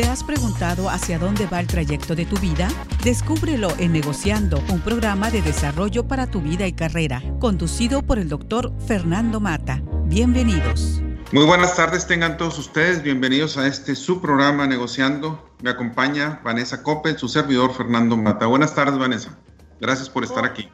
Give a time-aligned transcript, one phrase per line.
[0.00, 2.68] ¿Te has preguntado hacia dónde va el trayecto de tu vida?
[3.04, 8.30] Descúbrelo en Negociando, un programa de desarrollo para tu vida y carrera, conducido por el
[8.30, 9.82] doctor Fernando Mata.
[10.06, 11.02] Bienvenidos.
[11.32, 15.54] Muy buenas tardes, tengan todos ustedes bienvenidos a este su programa Negociando.
[15.60, 18.46] Me acompaña Vanessa Coppel, su servidor Fernando Mata.
[18.46, 19.36] Buenas tardes, Vanessa.
[19.82, 20.70] Gracias por estar aquí.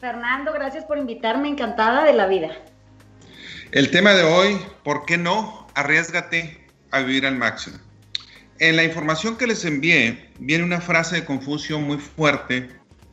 [0.00, 2.48] Fernando, gracias por invitarme, encantada de la vida.
[3.70, 5.68] El tema de hoy, ¿por qué no?
[5.76, 7.78] Arriesgate a vivir al máximo.
[8.60, 12.68] En la información que les envié viene una frase de Confucio muy fuerte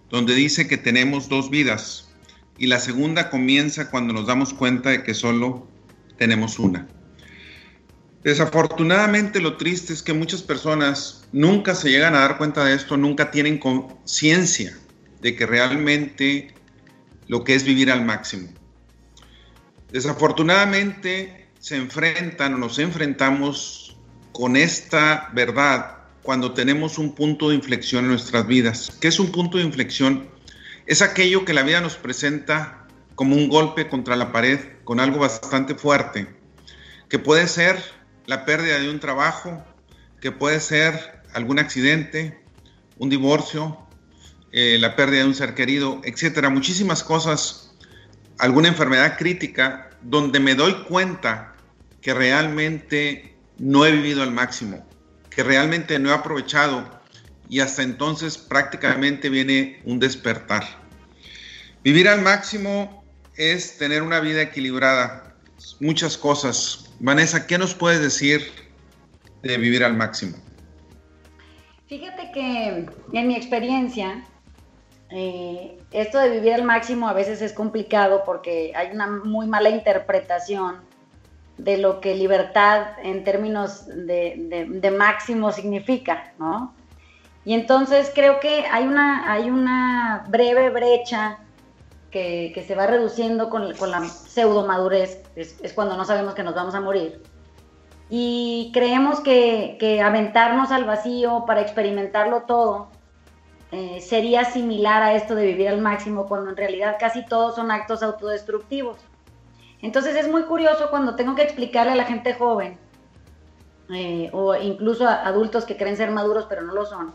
[0.09, 2.09] donde dice que tenemos dos vidas
[2.57, 5.67] y la segunda comienza cuando nos damos cuenta de que solo
[6.17, 6.87] tenemos una.
[8.23, 12.95] Desafortunadamente lo triste es que muchas personas nunca se llegan a dar cuenta de esto,
[12.95, 14.77] nunca tienen conciencia
[15.21, 16.53] de que realmente
[17.27, 18.49] lo que es vivir al máximo.
[19.91, 23.90] Desafortunadamente se enfrentan o nos enfrentamos
[24.31, 28.91] con esta verdad cuando tenemos un punto de inflexión en nuestras vidas.
[29.01, 30.29] ¿Qué es un punto de inflexión?
[30.85, 35.19] Es aquello que la vida nos presenta como un golpe contra la pared, con algo
[35.19, 36.27] bastante fuerte,
[37.09, 37.81] que puede ser
[38.25, 39.63] la pérdida de un trabajo,
[40.19, 42.39] que puede ser algún accidente,
[42.97, 43.77] un divorcio,
[44.51, 47.73] eh, la pérdida de un ser querido, etcétera, muchísimas cosas,
[48.37, 51.55] alguna enfermedad crítica, donde me doy cuenta
[52.01, 53.30] que realmente
[53.61, 54.83] no he vivido al máximo,
[55.29, 56.83] que realmente no he aprovechado
[57.47, 60.63] y hasta entonces prácticamente viene un despertar.
[61.83, 63.03] Vivir al máximo
[63.35, 65.35] es tener una vida equilibrada,
[65.79, 66.91] muchas cosas.
[66.99, 68.41] Vanessa, ¿qué nos puedes decir
[69.43, 70.37] de vivir al máximo?
[71.87, 74.25] Fíjate que en mi experiencia,
[75.11, 79.69] eh, esto de vivir al máximo a veces es complicado porque hay una muy mala
[79.69, 80.90] interpretación
[81.63, 86.73] de lo que libertad en términos de, máximo significa, ¿no?
[87.45, 91.39] Y entonces creo que hay una, hay una breve brecha
[92.09, 96.73] que, se va reduciendo con, la pseudo madurez, es, cuando no sabemos que nos vamos
[96.73, 97.21] a morir.
[98.09, 102.89] Y creemos que, aventarnos al vacío para experimentarlo todo
[103.71, 107.71] eh, sería similar a esto de vivir al máximo, cuando en realidad casi todos son
[107.71, 108.97] actos autodestructivos.
[109.81, 112.77] Entonces es muy curioso cuando tengo que explicarle a la gente joven,
[113.93, 117.11] eh, o incluso a adultos que creen ser maduros pero no lo son,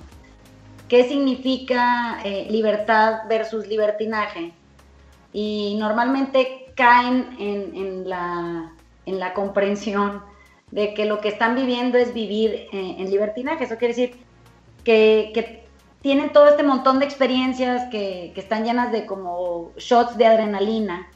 [0.88, 4.52] qué significa eh, libertad versus libertinaje.
[5.32, 10.22] Y normalmente caen en, la, comprensión
[10.70, 13.64] de que lo que están viviendo es vivir eh, en libertinaje.
[13.64, 14.16] Eso quiere decir
[14.84, 15.62] que,
[16.02, 21.08] tienen todo este montón de experiencias que, que están llenas de como shots de adrenalina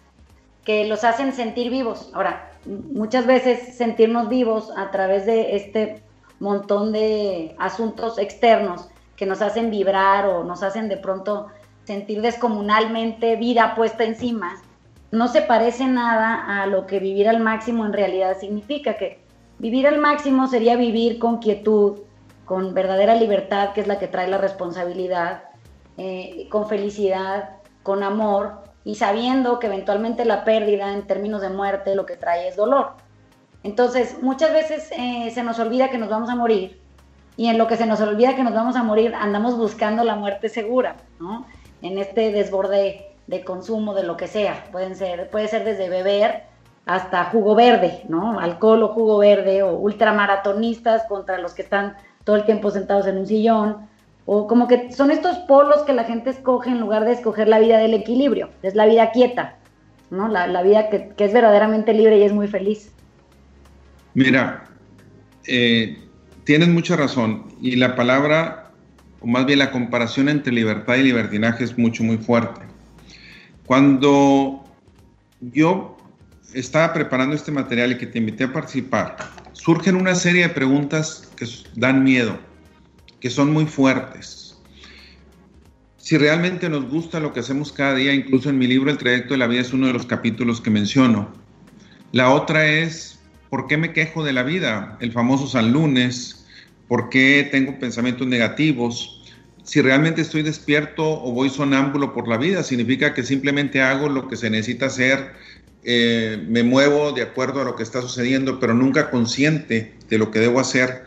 [0.65, 2.11] que los hacen sentir vivos.
[2.15, 6.03] Ahora, muchas veces sentirnos vivos a través de este
[6.39, 11.49] montón de asuntos externos que nos hacen vibrar o nos hacen de pronto
[11.85, 14.57] sentir descomunalmente vida puesta encima,
[15.11, 19.19] no se parece nada a lo que vivir al máximo en realidad significa, que
[19.59, 22.01] vivir al máximo sería vivir con quietud,
[22.45, 25.45] con verdadera libertad, que es la que trae la responsabilidad,
[25.97, 31.95] eh, con felicidad, con amor, y sabiendo que eventualmente la pérdida en términos de muerte
[31.95, 32.93] lo que trae es dolor.
[33.63, 36.81] Entonces, muchas veces eh, se nos olvida que nos vamos a morir
[37.37, 40.17] y en lo que se nos olvida que nos vamos a morir andamos buscando la
[40.17, 41.47] muerte segura, ¿no?
[41.83, 46.45] En este desborde de consumo de lo que sea, pueden ser, puede ser desde beber
[46.87, 48.41] hasta jugo verde, ¿no?
[48.41, 53.19] Alcohol o jugo verde o ultramaratonistas contra los que están todo el tiempo sentados en
[53.19, 53.89] un sillón,
[54.33, 57.59] o como que son estos polos que la gente escoge en lugar de escoger la
[57.59, 59.57] vida del equilibrio, es la vida quieta,
[60.13, 60.29] ¿no?
[60.29, 62.93] La, vida que, es verdaderamente libre y es muy feliz.
[64.15, 64.69] Mira,
[65.49, 65.99] eh,
[66.45, 68.71] tienes mucha razón y la palabra,
[69.19, 72.61] o más bien la comparación entre libertad y libertinaje es mucho, muy fuerte.
[73.67, 74.63] Cuando
[75.41, 75.97] yo
[76.55, 79.17] estaba preparando este material y que te invité a participar,
[79.55, 82.39] surgen una serie de preguntas que dan miedo
[83.21, 84.57] que son muy fuertes.
[85.97, 89.35] Si realmente nos gusta lo que hacemos cada día, incluso en mi libro El trayecto
[89.35, 91.33] de la vida es uno de los capítulos que menciono.
[92.13, 94.97] La otra es, ¿por qué me quejo de la vida?
[95.01, 96.47] El famoso San Lunes,
[96.89, 99.23] ¿por qué tengo pensamientos negativos?
[99.63, 104.27] Si realmente estoy despierto o voy sonámbulo por la vida, significa que simplemente hago lo
[104.27, 105.33] que se necesita hacer,
[105.85, 110.31] eh, me muevo de acuerdo a lo que está sucediendo, pero nunca consciente de lo
[110.31, 111.05] que debo hacer.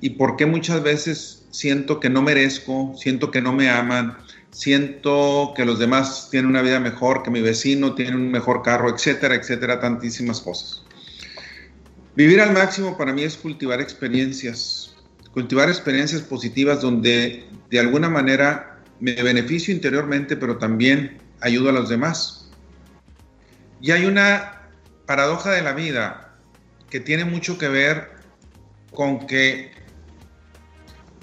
[0.00, 4.18] Y por qué muchas veces siento que no merezco, siento que no me aman,
[4.50, 8.94] siento que los demás tienen una vida mejor, que mi vecino tiene un mejor carro,
[8.94, 10.84] etcétera, etcétera, tantísimas cosas.
[12.14, 14.94] Vivir al máximo para mí es cultivar experiencias,
[15.32, 21.88] cultivar experiencias positivas donde de alguna manera me beneficio interiormente, pero también ayudo a los
[21.88, 22.50] demás.
[23.80, 24.68] Y hay una
[25.06, 26.34] paradoja de la vida
[26.90, 28.10] que tiene mucho que ver
[28.90, 29.70] con que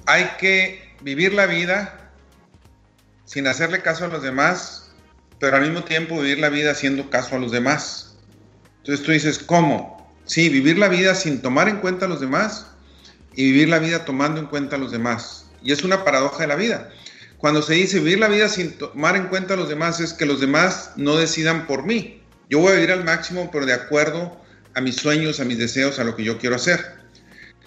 [0.05, 2.11] hay que vivir la vida
[3.25, 4.91] sin hacerle caso a los demás,
[5.39, 8.15] pero al mismo tiempo vivir la vida haciendo caso a los demás.
[8.79, 10.13] Entonces tú dices, ¿cómo?
[10.25, 12.67] Sí, vivir la vida sin tomar en cuenta a los demás
[13.33, 15.47] y vivir la vida tomando en cuenta a los demás.
[15.63, 16.89] Y es una paradoja de la vida.
[17.37, 20.25] Cuando se dice vivir la vida sin tomar en cuenta a los demás es que
[20.25, 22.21] los demás no decidan por mí.
[22.49, 24.39] Yo voy a vivir al máximo, pero de acuerdo
[24.75, 26.95] a mis sueños, a mis deseos, a lo que yo quiero hacer.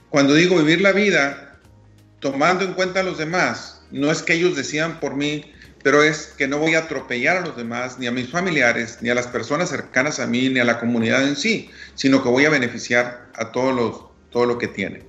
[0.08, 1.45] Cuando digo vivir la vida
[2.20, 5.52] tomando en cuenta a los demás, no es que ellos decidan por mí,
[5.82, 9.10] pero es que no voy a atropellar a los demás, ni a mis familiares, ni
[9.10, 12.44] a las personas cercanas a mí, ni a la comunidad en sí, sino que voy
[12.44, 15.04] a beneficiar a todos los, todo lo que tienen.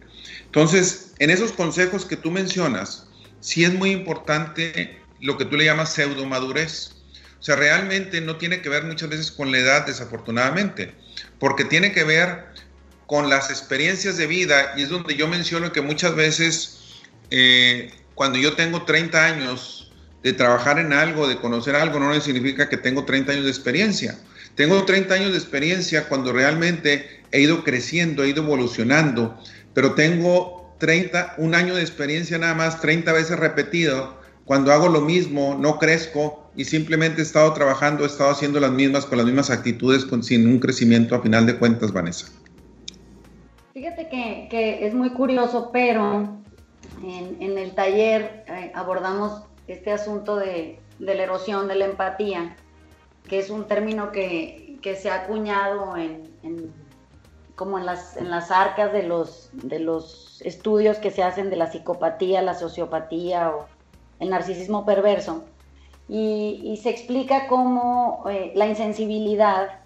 [0.46, 3.08] Entonces, en esos consejos que tú mencionas,
[3.40, 6.92] sí es muy importante lo que tú le llamas pseudo madurez.
[7.40, 10.94] O sea, realmente no tiene que ver muchas veces con la edad, desafortunadamente,
[11.40, 12.46] porque tiene que ver
[13.08, 16.77] con las experiencias de vida y es donde yo menciono que muchas veces
[17.32, 19.92] eh, cuando yo tengo 30 años
[20.24, 24.18] de trabajar en algo, de conocer algo, no significa que tengo 30 años de experiencia.
[24.56, 29.38] Tengo 30 años de experiencia cuando realmente he ido creciendo, he ido evolucionando,
[29.74, 34.18] pero tengo 30, un año de experiencia nada más, 30 veces repetido.
[34.46, 38.72] Cuando hago lo mismo, no crezco y simplemente he estado trabajando, he estado haciendo las
[38.72, 42.28] mismas, con las mismas actitudes, con, sin un crecimiento a final de cuentas, Vanessa.
[43.74, 46.42] Fíjate que, es muy curioso, pero
[47.04, 52.56] en, el taller eh, abordamos este asunto de, la erosión de la empatía,
[53.28, 56.24] que es un término que, se ha acuñado en
[57.58, 61.56] como en las, en las arcas de los, de los estudios que se hacen de
[61.56, 63.66] la psicopatía, la sociopatía o
[64.20, 65.44] el narcisismo perverso.
[66.08, 69.80] Y, se explica cómo eh, la insensibilidad,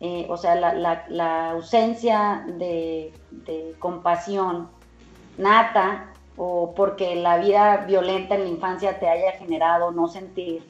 [0.00, 4.68] eh, o sea, la, ausencia de, de, compasión
[5.36, 10.62] nata o porque la vida violenta en la infancia te haya generado no sentir,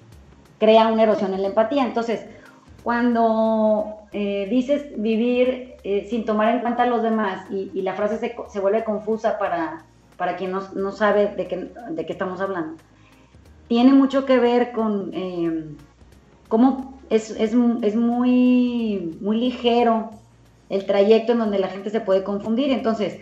[0.59, 1.85] crea una erosión en la empatía.
[1.85, 2.27] Entonces,
[2.83, 8.19] cuando eh, dices vivir eh, sin tomar en cuenta a los demás y, la frase
[8.49, 9.85] se, vuelve confusa para,
[10.17, 12.77] para quien no, sabe de qué, de qué, estamos hablando,
[13.69, 15.65] tiene mucho que ver con eh,
[16.49, 20.11] cómo es, es, es, muy, muy ligero
[20.69, 22.73] el trayecto en donde la gente se puede confundir.
[22.73, 23.19] Entonces,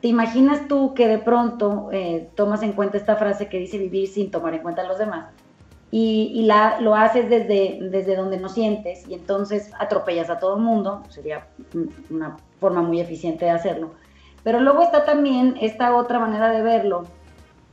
[0.00, 1.90] ¿te imaginas tú que de pronto
[2.34, 5.26] tomas en cuenta esta frase que dice vivir sin tomar en cuenta a los demás?
[5.90, 6.46] y,
[6.80, 11.46] lo haces desde, desde donde no sientes y entonces atropellas a todo el mundo, sería
[12.10, 13.90] una forma muy eficiente de hacerlo.
[14.44, 17.04] Pero luego está también esta otra manera de verlo,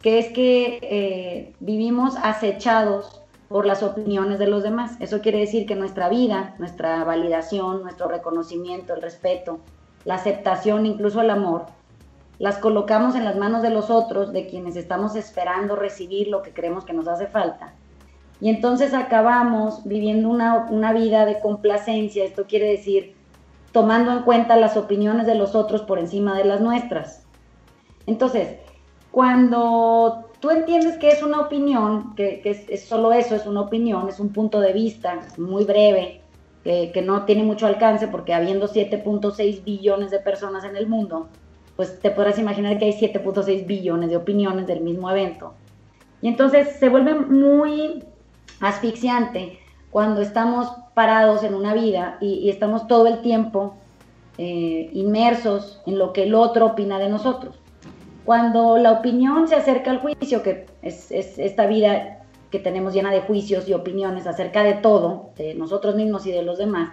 [0.02, 4.96] que es que eh, vivimos acechados por las opiniones de los demás.
[5.00, 9.60] Eso quiere decir que nuestra vida, nuestra validación, nuestro reconocimiento, el respeto,
[10.06, 11.66] la aceptación, incluso el amor,
[12.40, 16.54] las colocamos en las manos de los otros, de quienes estamos esperando recibir lo que
[16.54, 17.74] creemos que nos hace falta
[18.42, 23.16] y entonces acabamos viviendo una, vida de complacencia, esto quiere decir
[23.72, 27.26] tomando en cuenta las opiniones de los otros por encima de las nuestras.
[28.06, 28.58] Entonces,
[29.12, 34.20] cuando tú entiendes que es una opinión, que, es, solo eso, es una opinión, es
[34.20, 36.22] un punto de vista muy breve,
[36.64, 41.28] que, que no tiene mucho alcance, porque habiendo 7.6 billones de personas en el mundo,
[41.76, 45.54] pues te podrás imaginar que hay 7.6 billones de opiniones del mismo evento.
[46.22, 48.04] Y entonces se vuelve muy
[48.62, 49.60] asfixiante
[49.92, 53.76] cuando estamos parados en una vida y, estamos todo el tiempo
[54.38, 57.60] eh, inmersos en lo que el otro opina de nosotros.
[58.24, 63.22] Cuando la opinión se acerca al juicio, que es, esta vida que tenemos llena de
[63.22, 66.90] juicios y opiniones acerca de todo, de nosotros mismos y de los demás,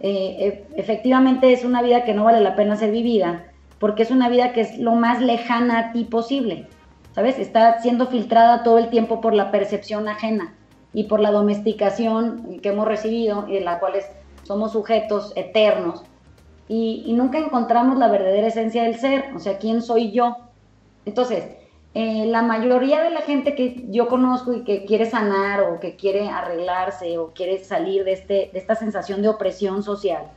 [0.00, 3.49] eh, e, efectivamente es una vida que no vale la pena ser vivida,
[3.80, 6.68] porque es una vida que es lo más lejana a ti posible,
[7.12, 7.38] ¿sabes?
[7.40, 10.54] Está siendo filtrada todo el tiempo por la percepción ajena
[10.92, 13.94] y por la domesticación que hemos recibido y de la cual
[14.44, 16.04] somos sujetos eternos
[16.68, 20.36] y, nunca encontramos la verdadera esencia del ser, o sea, ¿quién soy yo?
[21.04, 21.44] Entonces,
[21.94, 25.96] eh, la mayoría de la gente que yo conozco y que quiere sanar o que
[25.96, 30.30] quiere arreglarse o quiere salir de, este, de esta sensación de opresión social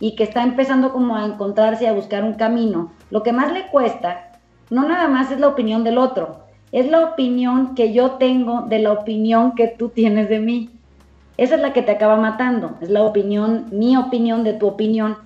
[0.00, 3.68] y que está empezando como a encontrarse, a buscar un camino, lo que más le
[3.68, 4.30] cuesta
[4.70, 8.78] no nada más es la opinión del otro, es la opinión que yo tengo de
[8.78, 10.70] la opinión que tú tienes de mí.
[11.36, 15.16] Esa es la que te acaba matando, es la opinión, mi opinión de tu opinión.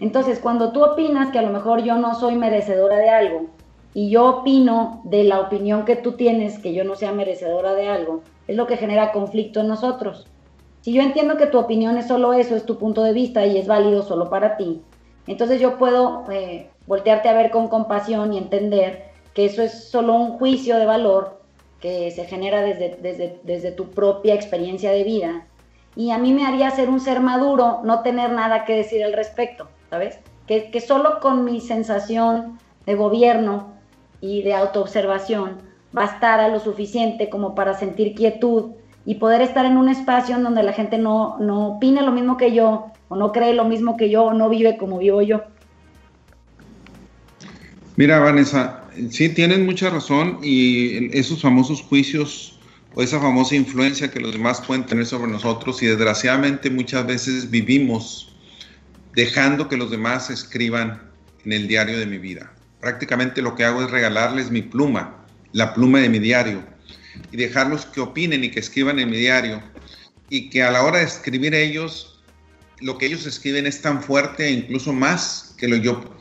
[0.00, 3.46] Entonces, cuando tú opinas que a lo mejor yo no soy merecedora de algo,
[3.94, 7.88] y yo opino de la opinión que tú tienes, que yo no sea merecedora de
[7.88, 10.26] algo, es lo que genera conflicto en nosotros.
[10.82, 13.58] Si yo entiendo que tu opinión es solo eso, es tu punto de vista y
[13.58, 14.82] es válido solo para ti,
[15.26, 20.14] entonces yo puedo eh, voltearte a ver con compasión y entender que eso es solo
[20.14, 21.40] un juicio de valor
[21.80, 25.46] que se genera desde, desde, desde tu propia experiencia de vida.
[25.96, 29.12] Y a mí me haría ser un ser maduro no tener nada que decir al
[29.12, 30.18] respecto, ¿sabes?
[30.46, 33.74] Que, que solo con mi sensación de gobierno
[34.20, 35.58] y de autoobservación
[35.92, 38.72] bastar a lo suficiente como para sentir quietud
[39.04, 42.36] y poder estar en un espacio en donde la gente no, no opine lo mismo
[42.36, 45.42] que yo, o no cree lo mismo que yo, o no vive como vivo yo.
[47.96, 52.58] Mira, Vanessa, sí tienes mucha razón y esos famosos juicios
[52.94, 57.50] o esa famosa influencia que los demás pueden tener sobre nosotros y desgraciadamente muchas veces
[57.50, 58.34] vivimos
[59.14, 61.02] dejando que los demás escriban
[61.44, 62.52] en el diario de mi vida.
[62.80, 65.16] Prácticamente lo que hago es regalarles mi pluma,
[65.52, 66.62] la pluma de mi diario,
[67.30, 69.62] y dejarlos que opinen y que escriban en mi diario,
[70.28, 72.20] y que a la hora de escribir ellos,
[72.80, 76.18] lo que ellos escriben es tan fuerte incluso más que lo, yo,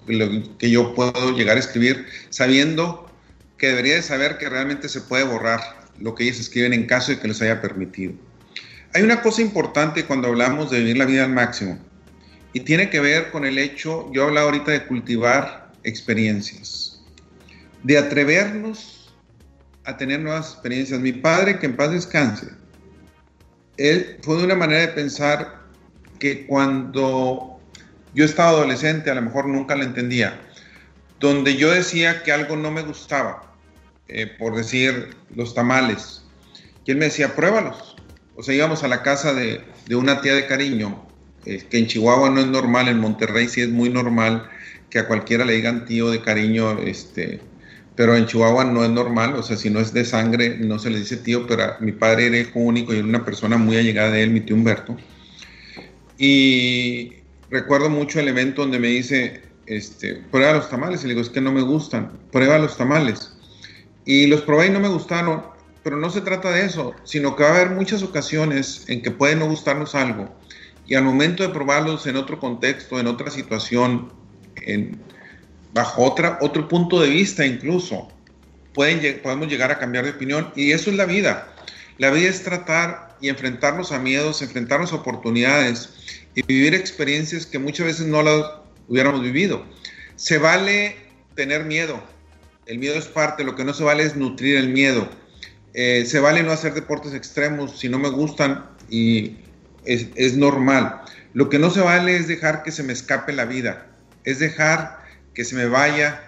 [0.57, 3.09] que yo puedo llegar a escribir, sabiendo
[3.57, 5.61] que debería de saber que realmente se puede borrar
[5.99, 8.13] lo que ellos escriben en caso de que les haya permitido.
[8.93, 11.77] Hay una cosa importante cuando hablamos de vivir la vida al máximo,
[12.53, 16.99] y tiene que ver con el hecho, yo hablaba ahorita de cultivar experiencias,
[17.83, 18.98] de atrevernos
[19.89, 20.99] a tener nuevas experiencias.
[20.99, 22.47] Mi padre, que en paz descanse,
[23.77, 25.59] él fue de una manera de pensar
[26.19, 27.59] que cuando
[28.13, 30.39] yo estaba adolescente, a lo mejor nunca lo entendía,
[31.19, 33.55] donde yo decía que algo no me gustaba,
[34.07, 36.23] eh, por decir los tamales,
[36.85, 37.95] y él me decía, pruébalos.
[38.35, 39.63] O sea, íbamos a la casa de,
[39.95, 41.07] una tía de cariño,
[41.45, 44.49] eh, que en Chihuahua no es normal, en Monterrey sí es muy normal,
[44.89, 47.41] que a cualquiera le digan tío de cariño, este,
[47.99, 50.89] pero en Chihuahua no es normal, o sea, si no es de sangre, no se
[50.89, 54.11] le dice tío, pero mi padre era hijo único y era una persona muy allegada
[54.11, 54.95] de él, mi tío Humberto.
[56.17, 57.15] Y
[57.49, 61.27] recuerdo mucho el evento donde me dice, este, prueba los tamales, y le digo, es
[61.27, 63.33] que no me gustan, prueba los tamales.
[64.05, 65.43] Y los probé y no me gustaron,
[65.83, 69.11] pero no se trata de eso, sino que va a haber muchas ocasiones en que
[69.11, 70.33] puede no gustarnos algo.
[70.87, 74.13] Y al momento de probarlos en otro contexto, en otra situación,
[75.73, 78.09] bajo otra, otro punto de vista incluso,
[78.73, 81.53] pueden, podemos llegar a cambiar de opinión y eso es la vida.
[81.97, 85.89] La vida es tratar y enfrentarnos a miedos, enfrentarnos a oportunidades
[86.33, 88.45] y vivir experiencias que muchas veces no las
[88.87, 89.65] hubiéramos vivido.
[90.15, 90.95] Se vale
[91.35, 92.01] tener miedo,
[92.65, 95.09] el miedo es parte, lo que no se vale es nutrir el miedo.
[95.73, 99.37] Eh, se vale no hacer deportes extremos si no me gustan y
[99.85, 101.01] es, es normal.
[101.33, 103.89] Lo que no se vale es dejar que se me escape la vida
[104.23, 104.98] es dejar
[105.39, 106.21] que se me vaya,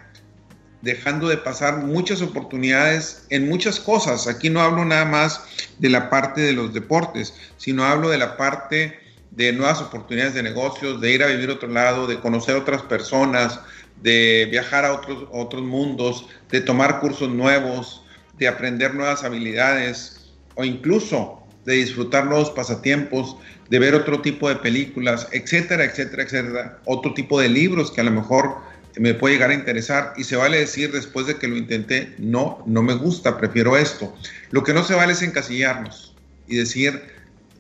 [0.82, 4.26] dejando de pasar muchas oportunidades en muchas cosas.
[4.26, 5.42] Aquí no hablo nada más
[5.80, 8.98] de la parte de los deportes, sino hablo de la parte
[9.32, 12.84] de nuevas oportunidades de negocios, de ir a vivir a otro lado, de conocer otras
[12.84, 13.60] personas,
[14.02, 18.06] de viajar a otros, otros mundos, de tomar cursos nuevos,
[18.38, 23.36] de aprender nuevas habilidades o incluso de disfrutar nuevos pasatiempos,
[23.70, 28.06] de ver otro tipo de películas, etcétera, etcétera, etcétera, otro tipo de libros que a
[28.06, 31.58] lo mejor me puede llegar a interesar y se vale decir después de que lo
[31.58, 34.16] intenté, no, no me gusta, prefiero esto.
[34.50, 36.16] Lo que no se vale es encasillarnos
[36.48, 37.02] y decir,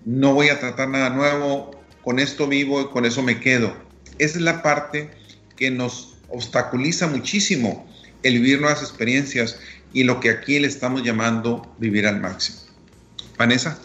[0.05, 1.71] no voy a tratar nada nuevo,
[2.03, 3.75] con esto vivo y con eso me quedo.
[4.17, 5.11] Esa es la parte
[5.55, 7.87] que nos obstaculiza muchísimo
[8.23, 9.59] el vivir nuevas experiencias
[9.93, 12.59] y lo que aquí le estamos llamando vivir al máximo.
[13.37, 13.77] Vanessa.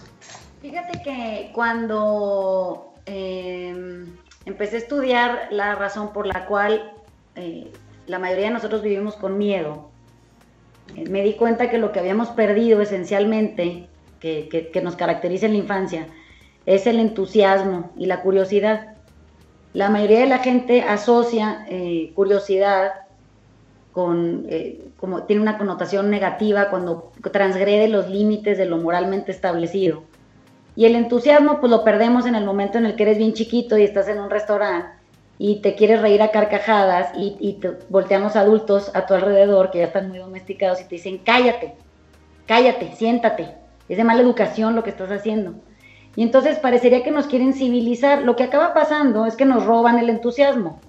[0.62, 4.06] Fíjate que cuando em,
[4.44, 6.92] empecé a estudiar la razón por la cual
[7.36, 7.70] eh,
[8.06, 9.90] la mayoría de nosotros vivimos con miedo,
[10.94, 13.88] eh, me di cuenta que lo que habíamos perdido esencialmente,
[14.20, 16.08] que, nos caracteriza en la infancia,
[16.64, 18.94] es el entusiasmo y la curiosidad.
[19.72, 22.92] La mayoría de la gente asocia eh, curiosidad
[23.92, 24.46] con,
[24.98, 30.02] como tiene una connotación negativa cuando transgrede los límites de lo moralmente establecido.
[30.74, 33.78] Y el entusiasmo, pues lo perdemos en el momento en el que eres bien chiquito
[33.78, 34.95] y estás en un restaurante
[35.38, 39.86] y te quieres reír a carcajadas y, te volteamos adultos a tu alrededor que ya
[39.86, 41.74] están muy domesticados y te dicen, cállate,
[42.46, 43.54] cállate, siéntate.
[43.88, 45.54] Es de mala educación lo que estás haciendo.
[46.16, 48.22] Y entonces parecería que nos quieren civilizar.
[48.22, 50.80] Lo que acaba pasando es que nos roban el entusiasmo.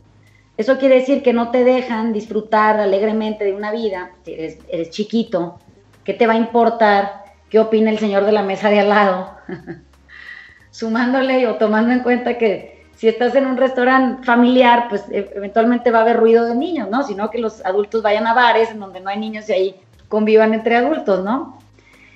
[0.56, 4.90] Eso quiere decir que no te dejan disfrutar alegremente de una vida, si eres, eres
[4.90, 5.60] chiquito,
[6.04, 9.32] ¿qué te va a importar qué opina el señor de la mesa de al lado,
[10.72, 15.92] sumándole o tomando en cuenta que si estás en un restaurante familiar, pues e, eventualmente
[15.92, 17.04] va a haber ruido de niños, ¿no?
[17.04, 19.76] Sino que los adultos vayan a bares en donde no hay niños y ahí
[20.10, 21.60] convivan entre adultos, ¿no?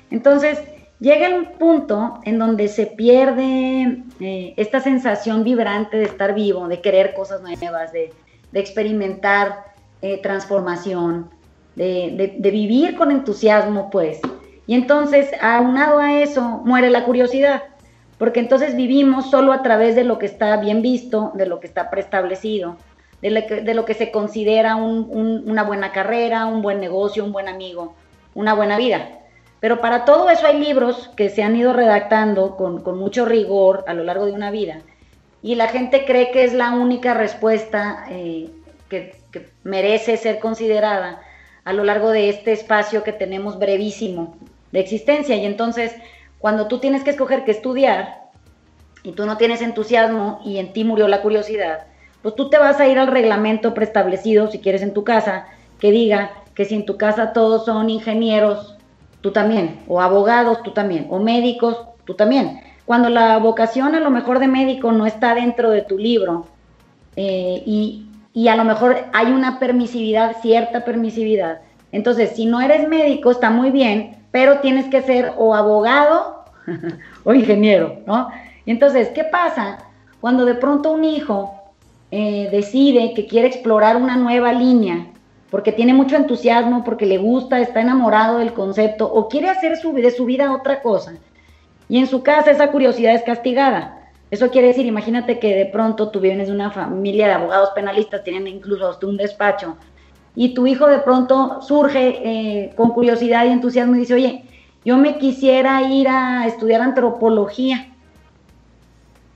[0.09, 0.59] Entonces,
[0.99, 6.81] llega un punto en donde se pierde eh, esta sensación vibrante de estar vivo, de
[6.81, 8.11] querer cosas nuevas, de,
[8.53, 9.65] experimentar
[10.01, 11.29] eh, transformación,
[11.75, 14.19] de, de, vivir con entusiasmo, pues.
[14.67, 17.63] Y entonces, aunado a eso, muere la curiosidad
[18.21, 21.65] porque entonces vivimos solo a través de lo que está bien visto, de lo que
[21.65, 22.77] está preestablecido,
[23.19, 27.95] de lo que, se considera una buena carrera, un buen negocio, un buen amigo,
[28.35, 29.09] una buena vida.
[29.59, 33.95] Pero para todo eso hay libros que se han ido redactando con, mucho rigor a
[33.95, 34.81] lo largo de una vida
[35.41, 38.51] y la gente cree que es la única respuesta eh,
[38.87, 41.23] que, que merece ser considerada
[41.63, 44.37] a lo largo de este espacio que tenemos brevísimo
[44.71, 45.95] de existencia y entonces
[46.41, 48.23] cuando tú tienes que escoger qué estudiar
[49.03, 51.85] y tú no tienes entusiasmo y en ti murió la curiosidad,
[52.23, 55.45] pues tú te vas a ir al reglamento preestablecido, si quieres en tu casa,
[55.79, 58.75] que diga que si en tu casa todos son ingenieros,
[59.21, 62.59] tú también, o abogados, tú también, o médicos, tú también.
[62.85, 66.47] Cuando la vocación a lo mejor de médico no está dentro de tu libro
[67.15, 71.61] eh, y, y a lo mejor hay una permisividad, cierta permisividad.
[71.91, 76.45] Entonces, si no eres médico, está muy bien, pero tienes que ser o abogado
[77.23, 78.29] o ingeniero, ¿no?
[78.65, 79.79] Y entonces, ¿qué pasa
[80.19, 81.55] cuando de pronto un hijo
[82.11, 85.07] eh, decide que quiere explorar una nueva línea
[85.49, 89.93] porque tiene mucho entusiasmo, porque le gusta, está enamorado del concepto o quiere hacer su,
[89.93, 91.13] de su vida otra cosa?
[91.89, 93.97] Y en su casa esa curiosidad es castigada.
[94.29, 98.23] Eso quiere decir, imagínate que de pronto tú vienes de una familia de abogados penalistas,
[98.23, 99.75] tienen incluso hasta un despacho,
[100.35, 104.43] y tu hijo de pronto surge eh, con curiosidad y entusiasmo y dice, oye,
[104.85, 107.89] yo me quisiera ir a estudiar antropología.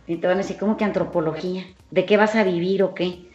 [0.08, 1.66] Y te van a decir, ¿cómo que antropología?
[1.92, 3.25] ¿De qué vas a vivir o qué?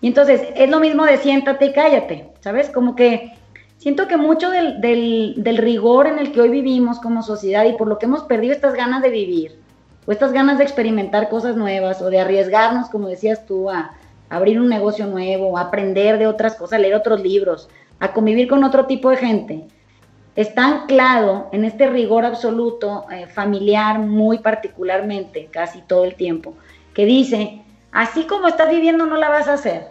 [0.00, 2.70] Y entonces es lo mismo de siéntate y cállate, ¿sabes?
[2.70, 3.32] Como que
[3.78, 7.88] siento que mucho del, del rigor en el que hoy vivimos como sociedad y por
[7.88, 9.58] lo que hemos perdido estas ganas de vivir,
[10.06, 13.97] o estas ganas de experimentar cosas nuevas, o de arriesgarnos, como decías tú, a,
[14.30, 17.68] abrir un negocio nuevo, aprender de otras cosas, leer otros libros,
[18.00, 19.64] a convivir con otro tipo de gente,
[20.36, 26.54] está anclado en este rigor absoluto, eh, familiar muy particularmente, casi todo el tiempo,
[26.94, 29.86] que dice, así como estás viviendo no la vas a hacer.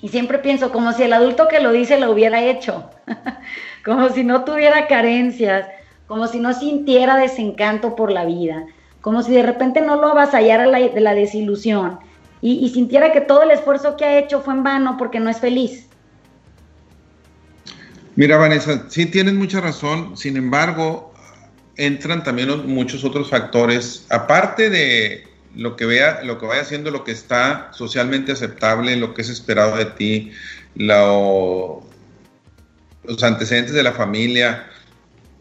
[0.00, 2.90] Y siempre pienso como si el adulto que lo dice lo hubiera hecho,
[3.84, 5.66] como si no tuviera carencias,
[6.06, 8.66] como si no sintiera desencanto por la vida,
[9.00, 11.98] como si de repente no lo avasallara la, de la desilusión
[12.40, 15.38] y, sintiera que todo el esfuerzo que ha hecho fue en vano porque no es
[15.38, 15.86] feliz.
[18.14, 21.12] Mira, Vanessa, sí tienes mucha razón, sin embargo,
[21.76, 25.24] entran también muchos otros factores, aparte de
[25.54, 29.28] lo que vea, lo que vaya haciendo, lo que está socialmente aceptable, lo que es
[29.28, 30.32] esperado de ti,
[30.74, 31.82] los
[33.22, 34.66] antecedentes de la familia,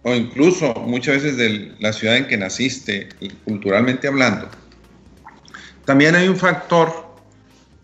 [0.04, 3.10] o incluso muchas veces de la ciudad en que naciste,
[3.44, 4.50] culturalmente hablando
[5.88, 6.92] también hay un factor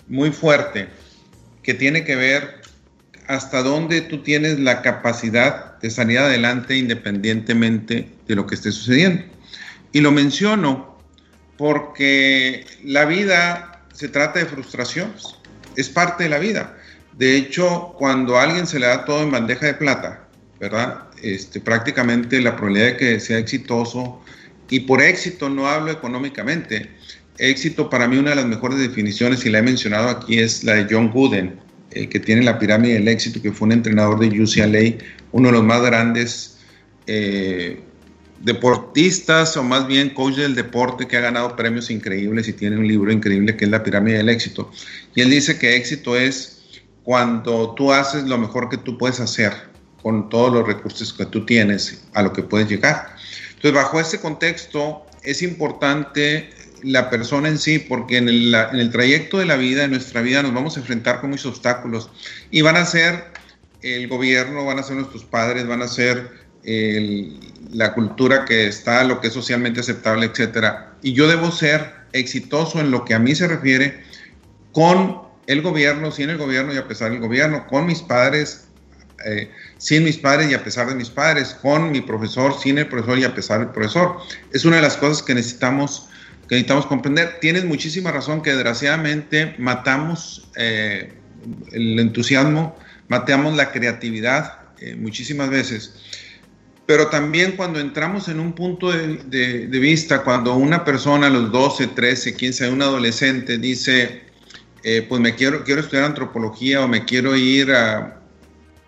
[0.09, 0.89] muy fuerte
[1.63, 2.61] que tiene que ver
[3.27, 9.23] hasta dónde tú tienes la capacidad de salir adelante independientemente de lo que esté sucediendo.
[9.93, 10.97] Y lo menciono
[11.57, 15.37] porque la vida se trata de frustraciones,
[15.77, 16.77] es parte de la vida.
[17.17, 20.27] De hecho, cuando a alguien se le da todo en bandeja de plata,
[20.59, 21.05] ¿verdad?
[21.21, 24.21] Este, prácticamente la probabilidad de que sea exitoso,
[24.69, 26.89] y por éxito no hablo económicamente,
[27.37, 30.73] éxito para mí una de las mejores definiciones, y la he mencionado aquí, es la
[30.73, 31.59] de John Gooden,
[31.91, 35.53] eh, que tiene la pirámide del éxito, que fue un entrenador de UCLA, uno de
[35.53, 36.57] los más grandes
[37.07, 37.81] eh,
[38.41, 42.87] deportistas, o más bien coach del deporte, que ha ganado premios increíbles y tiene un
[42.87, 44.71] libro increíble que es la pirámide del éxito.
[45.15, 46.61] Y él dice que éxito es
[47.03, 49.53] cuando tú haces lo mejor que tú puedes hacer
[50.01, 53.15] con todos los recursos que tú tienes a lo que puedes llegar.
[53.55, 56.49] Entonces, bajo ese contexto, es importante
[56.83, 60.53] la persona en sí, porque en el, trayecto de la vida, en nuestra vida, nos
[60.53, 62.09] vamos a enfrentar con muchos obstáculos
[62.51, 63.25] y van a ser
[63.81, 66.43] el gobierno, van a ser nuestros padres, van a ser
[67.71, 70.93] la cultura que está, lo que es socialmente aceptable, etcétera.
[71.01, 74.03] Y yo debo ser exitoso en lo que a mí se refiere
[74.71, 78.67] con el gobierno, sin el gobierno y a pesar del gobierno, con mis padres,
[79.25, 82.87] eh, sin mis padres y a pesar de mis padres, con mi profesor, sin el
[82.87, 84.17] profesor y a pesar del profesor.
[84.53, 86.09] Es una de las cosas que necesitamos
[86.47, 87.39] que necesitamos comprender.
[87.39, 91.13] Tienes muchísima razón que desgraciadamente matamos eh,
[91.71, 92.75] el entusiasmo,
[93.07, 95.95] matamos la creatividad eh, muchísimas veces.
[96.85, 101.87] pero también cuando entramos en un punto de, vista, cuando una persona a los 12,
[101.87, 104.23] 13, 15, un adolescente dice,
[104.83, 108.19] eh, pues me quiero, quiero estudiar antropología o me quiero ir a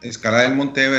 [0.02, 0.89] escalar el Monte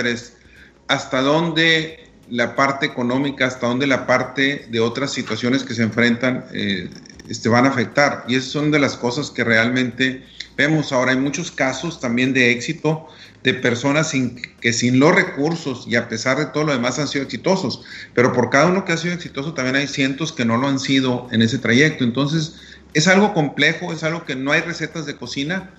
[0.89, 6.45] ¿hasta dónde la parte económica, hasta dónde la parte de otras situaciones que se enfrentan
[6.53, 6.91] eh,
[7.29, 8.25] este, van a afectar?
[8.29, 10.25] Y esas son de las cosas que realmente
[10.57, 11.13] vemos ahora.
[11.13, 13.09] Hay muchos casos también de éxito
[13.43, 14.13] de personas
[14.61, 17.83] que sin los recursos y a pesar de todo lo demás han sido exitosos.
[18.13, 20.81] Pero por cada uno que ha sido exitoso también hay cientos que no lo han
[20.81, 22.03] sido en ese trayecto.
[22.03, 22.57] Entonces
[22.93, 25.71] es algo complejo, es algo que no hay recetas de cocina.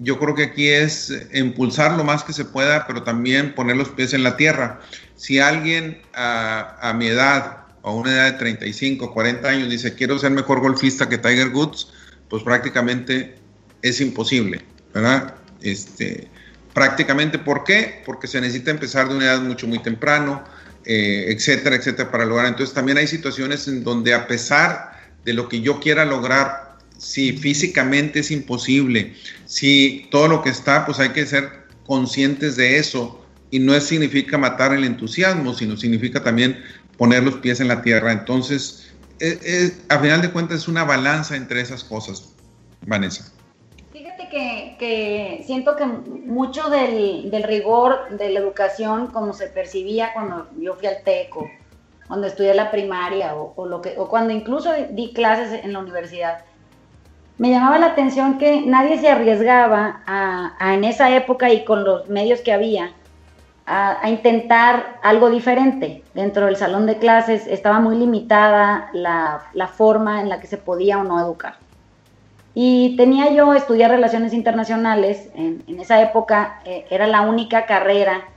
[0.00, 3.88] Yo creo que aquí es impulsar lo más que se pueda, pero también poner los
[3.88, 4.80] pies en la tierra.
[5.16, 10.30] Si alguien a, mi edad a una edad de 35, 40 años dice quiero ser
[10.30, 11.92] mejor golfista que Tiger Woods,
[12.28, 13.36] pues prácticamente
[13.82, 15.34] es imposible, ¿verdad?
[15.60, 16.28] Este,
[16.72, 18.02] prácticamente, ¿por qué?
[18.04, 20.42] Porque se necesita empezar de una edad mucho, muy temprano,
[20.84, 22.46] eh, etcétera, etcétera, para lograr.
[22.46, 24.92] Entonces también hay situaciones en donde a pesar
[25.24, 29.14] de lo que yo quiera lograr, si físicamente es imposible,
[29.46, 33.23] si todo lo que está, pues hay que ser conscientes de eso
[33.54, 36.62] y no significa matar el entusiasmo, sino significa también
[36.96, 38.12] poner los pies en la tierra.
[38.12, 42.30] Entonces, eh, eh, a final de cuentas es una balanza entre esas cosas,
[42.86, 43.34] Vanessa
[44.78, 50.86] que, siento que mucho del, rigor de la educación, como se percibía cuando yo fui
[50.86, 51.48] al TECO,
[52.08, 56.44] cuando estudié la primaria o, lo que, o cuando incluso di clases en la universidad,
[57.38, 62.08] me llamaba la atención que nadie se arriesgaba a, en esa época y con los
[62.08, 62.92] medios que había
[63.66, 66.02] a, intentar algo diferente.
[66.14, 70.56] Dentro del salón de clases estaba muy limitada la, la forma en la que se
[70.56, 71.56] podía o no educar.
[72.54, 78.28] Y tenía yo estudiar relaciones internacionales, en, esa época eh, era la única carrera,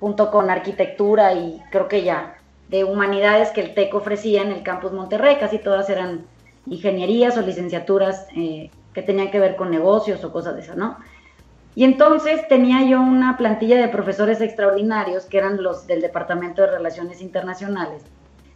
[0.00, 2.36] junto con arquitectura y creo que ya,
[2.68, 6.26] de humanidades que el TEC ofrecía en el campus Monterrey, casi todas eran
[6.66, 10.98] ingenierías o licenciaturas eh, que tenían que ver con negocios o cosas de eso, ¿no?
[11.74, 16.70] Y entonces tenía yo una plantilla de profesores extraordinarios, que eran los del Departamento de
[16.70, 18.04] Relaciones Internacionales,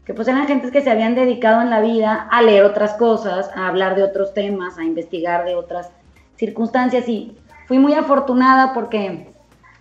[0.05, 3.51] que pues eran gentes que se habían dedicado en la vida a leer otras cosas,
[3.55, 5.91] a hablar de otros temas, a investigar de otras
[6.37, 9.29] circunstancias y fui muy afortunada porque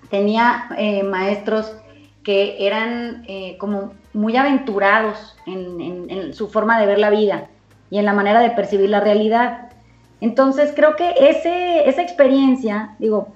[0.09, 1.73] tenía eh, maestros
[2.23, 7.47] que eran eh, como muy aventurados en, su forma de ver la vida
[7.89, 9.66] y en la manera de percibir la realidad.
[10.21, 13.29] Entonces creo que ese, esa experiencia, digo,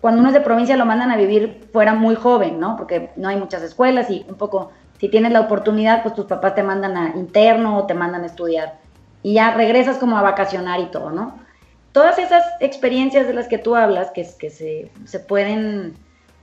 [0.00, 2.76] cuando uno es de provincia lo mandan a vivir fuera muy joven, ¿no?
[2.76, 6.54] Porque no hay muchas escuelas y un poco si tienes la oportunidad, pues tus papás
[6.54, 8.78] te mandan a interno o te mandan a estudiar.
[9.22, 11.38] Y ya regresas como a vacacionar y todo, ¿no?
[11.92, 15.94] Todas esas experiencias de las que tú hablas, que, que se, pueden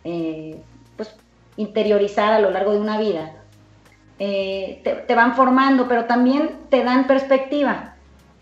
[0.04, 0.62] eh,
[0.95, 1.15] pues,
[1.58, 3.34] interiorizar a lo largo de una vida,
[4.19, 7.95] eh, te, van formando, pero también te dan perspectiva.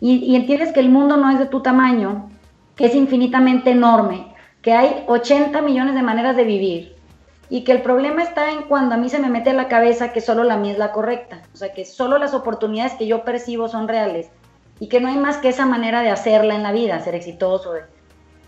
[0.06, 2.30] Y, entiendes que el mundo no es de tu tamaño,
[2.76, 6.98] que es infinitamente enorme, que hay 80 millones de maneras de vivir
[7.50, 10.12] y que el problema está en cuando a mí se me mete a la cabeza
[10.12, 13.24] que solo la mía es la correcta, o sea, que solo las oportunidades que yo
[13.24, 14.28] percibo son reales
[14.78, 17.72] y que no hay más que esa manera de hacerla en la vida, ser exitoso.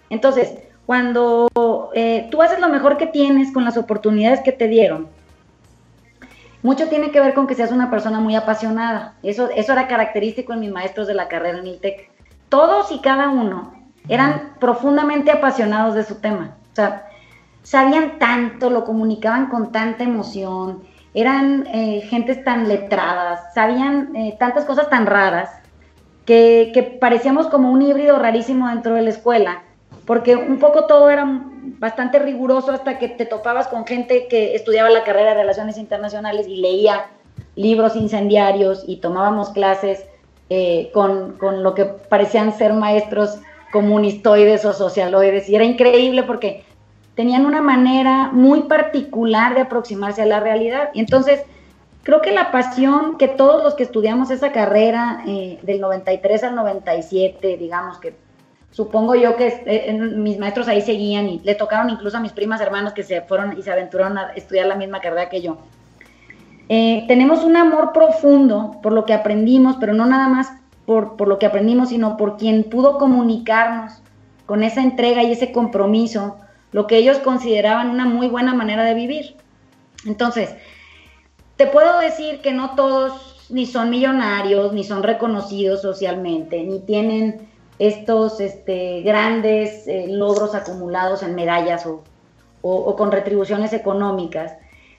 [0.10, 1.48] Entonces, cuando
[1.94, 5.08] eh, tú haces lo mejor que tienes con las oportunidades que te dieron,
[6.65, 9.13] mucho tiene que ver con que seas una persona muy apasionada.
[9.21, 12.10] Eso, eso era característico en mis maestros de la carrera en el TEC.
[12.49, 13.73] Todos y cada uno
[14.10, 16.56] eran profundamente apasionados de su tema.
[16.71, 17.08] O sea,
[17.62, 24.65] sabían tanto, lo comunicaban con tanta emoción, eran eh, gentes tan letradas, sabían eh, tantas
[24.65, 25.51] cosas tan raras,
[26.25, 29.63] que, parecíamos como un híbrido rarísimo dentro de la escuela,
[30.06, 31.26] porque un poco todo era
[31.80, 36.48] bastante riguroso hasta que te topabas con gente que estudiaba la carrera de Relaciones Internacionales
[36.48, 37.08] y leía
[37.56, 40.06] libros incendiarios y tomábamos clases
[40.50, 43.39] eh, con, con, lo que parecían ser maestros
[43.72, 45.50] comunistoides o socialoides.
[45.50, 46.63] Y era increíble porque
[47.15, 50.89] tenían una manera muy particular de aproximarse a la realidad.
[50.94, 51.41] Y entonces,
[52.04, 56.56] creo que la pasión que todos los que estudiamos esa carrera eh, del 93 al
[56.56, 58.13] 97, digamos que
[58.75, 62.59] supongo yo que eh, mis maestros ahí seguían y le tocaron incluso a mis primas
[62.59, 65.59] hermanos que se fueron y se aventuraron a estudiar la misma carrera que yo.
[66.67, 70.51] Eh, tenemos un amor profundo por lo que aprendimos, pero no nada más
[70.85, 73.93] por, por lo que aprendimos, sino por quien pudo comunicarnos
[74.45, 76.35] con esa entrega y ese compromiso
[76.73, 79.38] lo que ellos consideraban una muy buena manera de vivir.
[80.05, 80.53] Entonces,
[81.55, 87.55] te puedo decir que no todos ni son millonarios, ni son reconocidos socialmente, ni tienen
[87.79, 92.03] estos este, grandes eh, logros acumulados en medallas o,
[92.95, 94.53] con retribuciones económicas,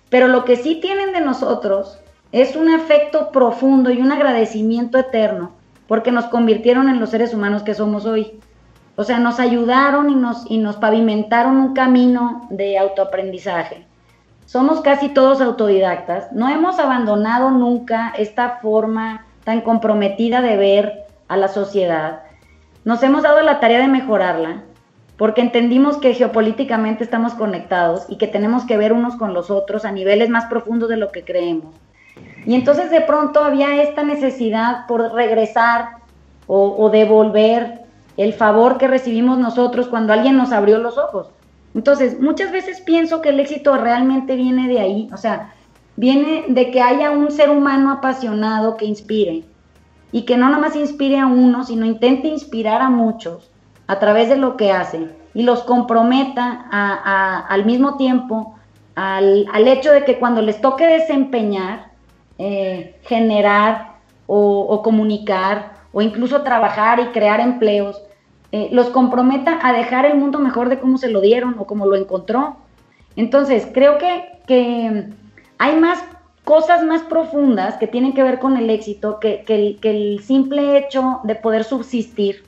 [0.08, 1.98] pero lo que sí tienen de nosotros
[2.30, 5.52] es un afecto profundo y un agradecimiento eterno
[5.88, 8.40] porque nos convirtieron en los seres humanos que somos hoy.
[8.96, 13.86] O sea, nos ayudaron y nos, y nos pavimentaron un camino de autoaprendizaje.
[14.46, 16.32] Somos casi todos autodidactas.
[16.32, 22.22] No hemos abandonado nunca esta forma tan comprometida de ver a la sociedad.
[22.86, 24.62] Nos hemos dado la tarea de mejorarla
[25.16, 29.84] porque entendimos que geopolíticamente estamos conectados y que tenemos que ver unos con los otros
[29.84, 31.74] a niveles más profundos de lo que creemos.
[32.44, 35.96] Y entonces de pronto había esta necesidad por regresar
[36.46, 37.80] o, devolver
[38.16, 41.30] el favor que recibimos nosotros cuando alguien nos abrió los ojos.
[41.74, 45.54] Entonces, muchas veces pienso que el éxito realmente viene de ahí, o sea,
[45.96, 49.42] viene de que haya un ser humano apasionado que inspire
[50.16, 53.50] y que no nada más inspire a uno, sino intente inspirar a muchos
[53.86, 56.66] a través de lo que hace y los comprometa
[57.48, 58.54] al mismo tiempo
[58.94, 61.90] al, hecho de que cuando les toque desempeñar,
[62.38, 68.02] eh, generar o comunicar o incluso trabajar y crear empleos,
[68.52, 71.84] eh, los comprometa a dejar el mundo mejor de cómo se lo dieron o cómo
[71.84, 72.56] lo encontró.
[73.16, 75.12] Entonces, creo que,
[75.58, 76.02] hay más
[76.46, 79.42] cosas más profundas que tienen que ver con el éxito que,
[79.82, 82.44] el, simple hecho de poder subsistir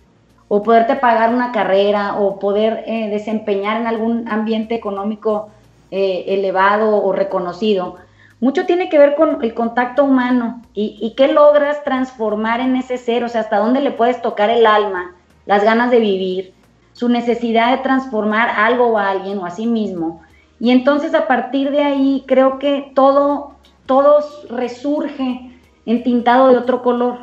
[0.47, 5.49] o poderte pagar una carrera o poder eh, desempeñar en algún ambiente económico
[5.91, 7.97] eh, elevado o reconocido.
[8.39, 12.99] Mucho tiene que ver con el contacto humano y, y qué logras transformar en ese
[12.99, 16.55] ser, o sea, hasta dónde le puedes tocar el alma, las ganas de vivir,
[16.93, 20.23] su necesidad de transformar algo o a alguien o a sí mismo.
[20.61, 23.58] Y entonces a partir de ahí creo que todo,
[23.89, 24.21] todo
[24.51, 25.51] resurge
[25.85, 27.19] entintado de otro color,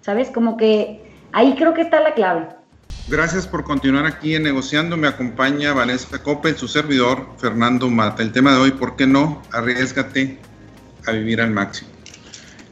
[0.00, 0.30] ¿sabes?
[0.30, 2.48] Como que ahí creo que está la clave.
[3.06, 4.96] Gracias por continuar aquí en Negociando.
[4.96, 8.24] Me acompaña Vanessa Copa y su servidor Fernando Mata.
[8.24, 9.40] El tema de hoy, ¿por qué no?
[9.52, 10.36] Arriesgate
[11.06, 11.90] a vivir al máximo.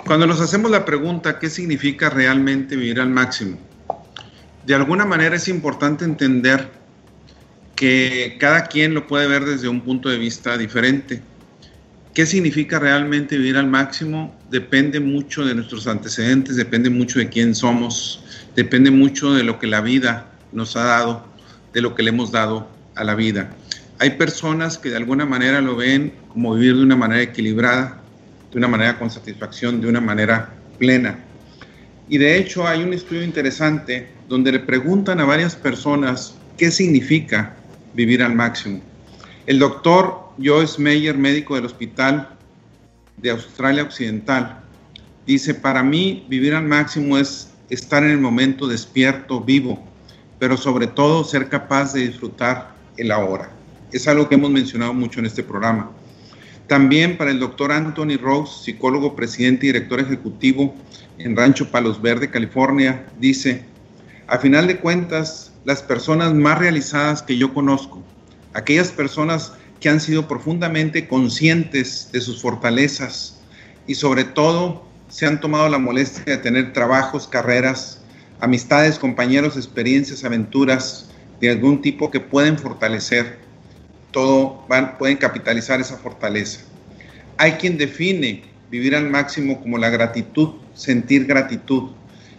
[0.05, 3.59] Cuando nos hacemos la pregunta, ¿qué significa realmente vivir al máximo?
[4.67, 6.69] de alguna manera es importante entender
[7.77, 11.23] que cada quien lo puede ver desde un punto de vista diferente.
[12.17, 14.35] ¿Qué significa realmente vivir al máximo?
[14.51, 18.25] Depende mucho de nuestros antecedentes, depende mucho de quién somos,
[18.55, 21.27] depende mucho de lo que la vida nos ha dado,
[21.75, 23.51] de lo que le hemos dado a la vida.
[23.99, 28.01] Hay personas que de alguna manera lo ven como vivir de una manera equilibrada,
[28.51, 31.19] de una manera con satisfacción, de una manera plena.
[32.09, 37.57] Y de hecho hay un estudio interesante donde le preguntan a varias personas qué significa
[37.93, 38.81] vivir al máximo.
[39.47, 42.29] El doctor Joyce Meyer, médico del Hospital
[43.17, 44.61] de Australia Occidental,
[45.27, 49.83] dice, para mí vivir al máximo es estar en el momento despierto, vivo,
[50.39, 53.51] pero sobre todo ser capaz de disfrutar el ahora.
[53.93, 55.91] Es algo que hemos mencionado mucho en este programa.
[56.67, 60.75] También para el doctor Anthony Rose, psicólogo, presidente y director ejecutivo
[61.19, 63.65] en Rancho Palos Verde, California, dice,
[64.27, 68.03] a final de cuentas, las personas más realizadas que yo conozco,
[68.53, 69.53] aquellas personas
[69.87, 73.39] que han sido profundamente conscientes de sus fortalezas
[73.87, 78.01] y sobre todo se han tomado la molestia de tener trabajos, carreras,
[78.41, 81.09] amistades, compañeros, experiencias, aventuras
[81.41, 83.39] de algún tipo que pueden fortalecer
[84.11, 86.63] todo, van, pueden capitalizar esa fortaleza.
[87.37, 91.93] Hay quien define vivir al máximo como la gratitud, sentir gratitud,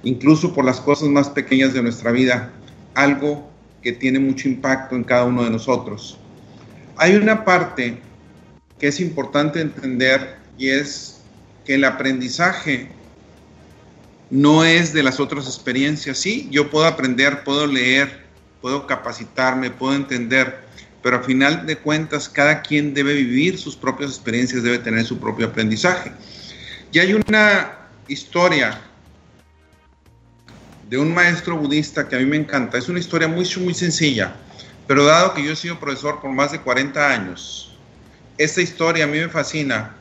[0.03, 2.51] incluso por las cosas más pequeñas de nuestra vida,
[2.93, 3.49] algo
[3.81, 6.19] que tiene mucho impacto en cada uno de nosotros.
[6.97, 7.99] Hay una parte
[8.79, 11.21] que es importante entender y es
[11.65, 12.89] que el aprendizaje
[14.29, 16.17] no es de las otras experiencias.
[16.17, 18.25] Sí, yo puedo aprender, puedo leer,
[18.61, 20.59] puedo capacitarme, puedo entender,
[21.03, 25.19] pero al final de cuentas cada quien debe vivir sus propias experiencias, debe tener su
[25.19, 26.11] propio aprendizaje.
[26.91, 27.71] Y hay una
[28.07, 28.81] historia
[30.89, 32.77] de un maestro budista que a mí me encanta.
[32.77, 34.35] Es una historia muy, muy sencilla,
[34.87, 37.77] pero dado que yo he sido profesor por más de 40 años,
[38.37, 39.97] esta historia a mí me fascina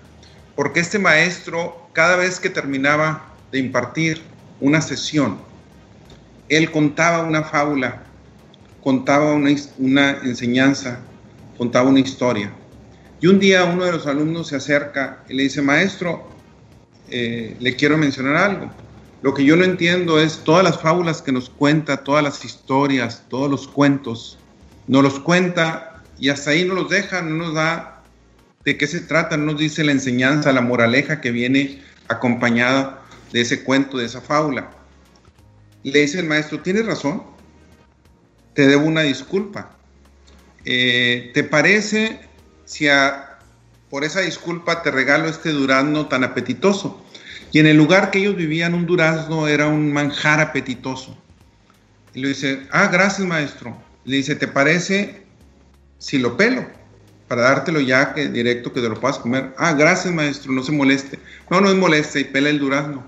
[0.57, 4.23] porque este maestro, cada vez que terminaba de impartir
[4.59, 5.39] una sesión,
[6.49, 8.05] él contaba una fábula,
[8.81, 11.01] contaba una, enseñanza,
[11.59, 12.53] contaba una historia.
[13.21, 16.27] Y un día uno de los alumnos se acerca y le dice, maestro,
[17.11, 18.71] eh, le quiero mencionar algo.
[19.21, 23.25] Lo que yo no entiendo es todas las fábulas que nos cuenta, todas las historias,
[23.29, 24.39] todos los cuentos,
[24.87, 28.03] nos los cuenta y hasta ahí no los deja, no nos da
[28.65, 33.43] de qué se trata, no nos dice la enseñanza, la moraleja que viene acompañada de
[33.43, 34.71] ese cuento, de esa fábula.
[35.83, 37.23] Le dice el maestro, tienes razón,
[38.55, 39.77] te debo una disculpa.
[40.65, 42.21] Eh, ¿Te parece
[42.65, 43.27] si a
[43.91, 47.05] por esa disculpa te regalo este durazno tan apetitoso.
[47.53, 51.17] Y en el lugar que ellos vivían, un durazno era un manjar apetitoso.
[52.13, 53.77] Y le dice, ah, gracias maestro.
[54.07, 55.23] Le dice, ¿te parece
[55.99, 56.65] si lo pelo?
[57.27, 59.53] Para dártelo ya que directo que te lo puedas comer.
[59.59, 61.19] Ah, gracias maestro, no se moleste.
[61.51, 63.05] No, no es moleste y pela el durazno.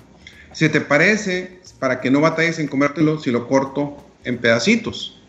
[0.53, 5.21] Si te parece, para que no batalles en comértelo, si lo corto en pedacitos.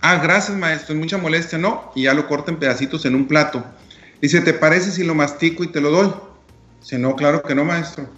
[0.00, 1.92] Ah, gracias maestro, es mucha molestia, no.
[1.94, 3.64] Y ya lo corto en pedacitos en un plato.
[4.20, 6.12] Dice, ¿te parece si lo mastico y te lo doy?
[6.80, 8.08] Dice, no, claro que no, maestro.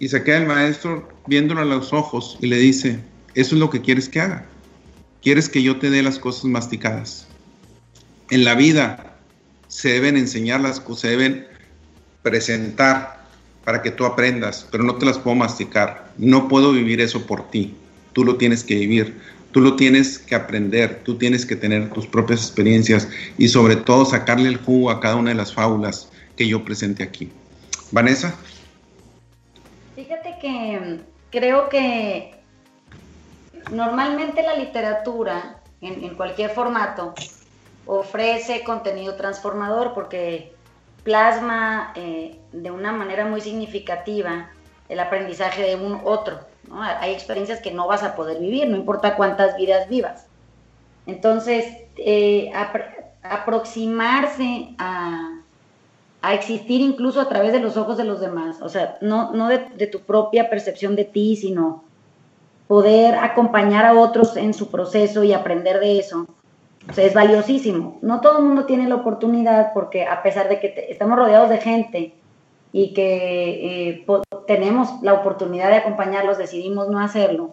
[0.00, 2.98] Y se queda el maestro viéndolo a los ojos y le dice,
[3.34, 4.46] eso es lo que quieres que haga.
[5.22, 7.28] Quieres que yo te dé las cosas masticadas.
[8.30, 9.16] En la vida
[9.68, 11.46] se deben enseñar las cosas, se deben
[12.22, 13.22] presentar
[13.64, 16.12] para que tú aprendas, pero no te las puedo masticar.
[16.18, 17.74] No puedo vivir eso por ti.
[18.12, 19.16] Tú lo tienes que vivir.
[19.52, 23.06] Tú lo tienes que aprender, tú tienes que tener tus propias experiencias
[23.36, 27.02] y sobre todo sacarle el jugo a cada una de las fábulas que yo presente
[27.02, 27.30] aquí.
[27.90, 28.34] Vanessa.
[29.94, 32.41] Fíjate que creo que
[33.72, 37.14] normalmente la literatura, en, cualquier formato,
[37.86, 40.54] ofrece contenido transformador porque
[41.02, 44.50] plasma eh, de una manera muy significativa
[44.88, 46.40] el aprendizaje de un otro.
[46.72, 50.26] Hay experiencias que no vas a poder vivir, no importa cuántas vidas vivas.
[51.06, 51.64] Entonces,
[51.96, 52.52] eh,
[53.22, 55.38] aproximarse a,
[56.32, 59.58] existir incluso a través de los ojos de los demás, o sea, no, no de,
[59.88, 61.82] tu propia percepción de ti, sino
[62.72, 66.26] poder acompañar a otros en su proceso y aprender de eso,
[66.88, 67.98] o sea, es valiosísimo.
[68.00, 71.58] No todo el mundo tiene la oportunidad porque a pesar de que estamos rodeados de
[71.58, 72.14] gente
[72.72, 74.06] y que eh,
[74.46, 77.52] tenemos la oportunidad de acompañarlos, decidimos no hacerlo,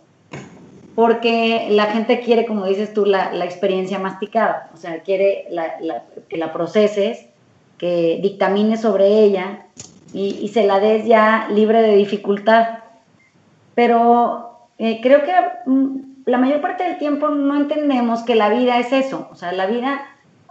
[0.96, 5.50] porque la gente quiere, como dices tú, la, experiencia masticada, o sea, quiere
[6.30, 7.26] que la proceses,
[7.78, 9.66] que dictamines sobre ella
[10.14, 12.80] y, se la des ya libre de dificultad.
[13.76, 14.49] Pero
[14.80, 15.34] eh, creo que
[15.66, 19.52] mm, la mayor parte del tiempo no entendemos que la vida es eso, o sea,
[19.52, 20.02] la vida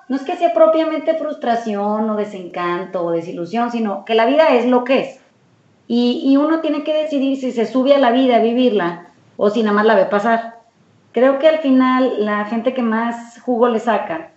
[0.09, 4.67] no es que sea propiamente frustración o desencanto o desilusión, sino que la vida es
[4.67, 5.21] lo que es.
[5.87, 9.07] Y, uno tiene que decidir si se sube a la vida a vivirla
[9.39, 10.61] o si nada más la ve pasar.
[11.13, 14.33] Creo que al final la gente que más jugo le saca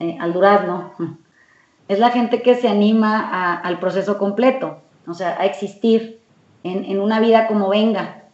[0.00, 0.92] eh, al durazno
[1.88, 6.20] es la gente que se anima al proceso completo, o sea, a existir
[6.64, 8.24] en, en, una vida como venga.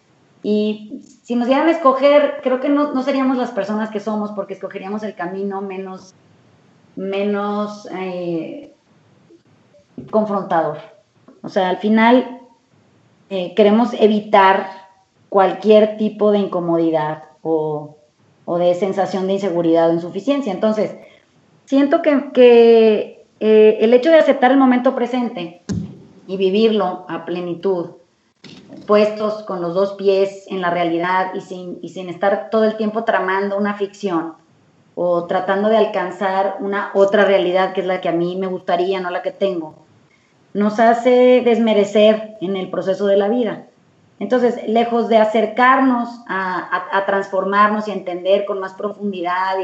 [0.45, 4.31] Y si nos dieran a escoger, creo que no, no seríamos las personas que somos
[4.31, 6.15] porque escogeríamos el camino menos
[6.97, 8.73] menos eh,
[10.11, 10.79] confrontador.
[11.43, 12.41] O sea, al final
[13.31, 14.69] eh, queremos evitar
[15.29, 17.97] cualquier tipo de incomodidad o,
[18.59, 20.53] de sensación de inseguridad o insuficiencia.
[20.53, 20.95] Entonces,
[21.65, 25.63] siento que, eh, el hecho de aceptar el momento presente
[26.27, 27.91] y vivirlo a plenitud,
[28.87, 32.77] puestos con los dos pies en la realidad y sin, y sin estar todo el
[32.77, 34.35] tiempo tramando una ficción,
[34.95, 39.01] o tratando de alcanzar una otra realidad que es la que a mí me gustaría,
[39.01, 39.75] no la que tengo,
[40.53, 43.67] nos hace desmerecer en el proceso de la vida.
[44.21, 49.57] Entonces, lejos de acercarnos a, transformarnos y entender con más profundidad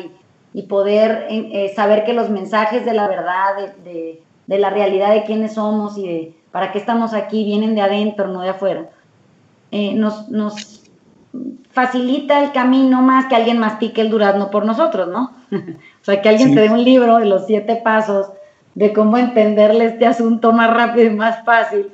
[0.52, 5.54] y, poder eh, saber que los mensajes de la verdad, de, la realidad de quiénes
[5.54, 8.90] somos y de para qué estamos aquí, vienen de adentro, no de afuera,
[9.70, 10.82] eh, nos, nos
[11.72, 15.32] facilita el camino más que alguien mastique el durazno por nosotros, ¿no?
[15.52, 18.28] o sea, que alguien te dé un libro de los siete pasos
[18.74, 21.90] de cómo entenderle este asunto más rápido y más fácil,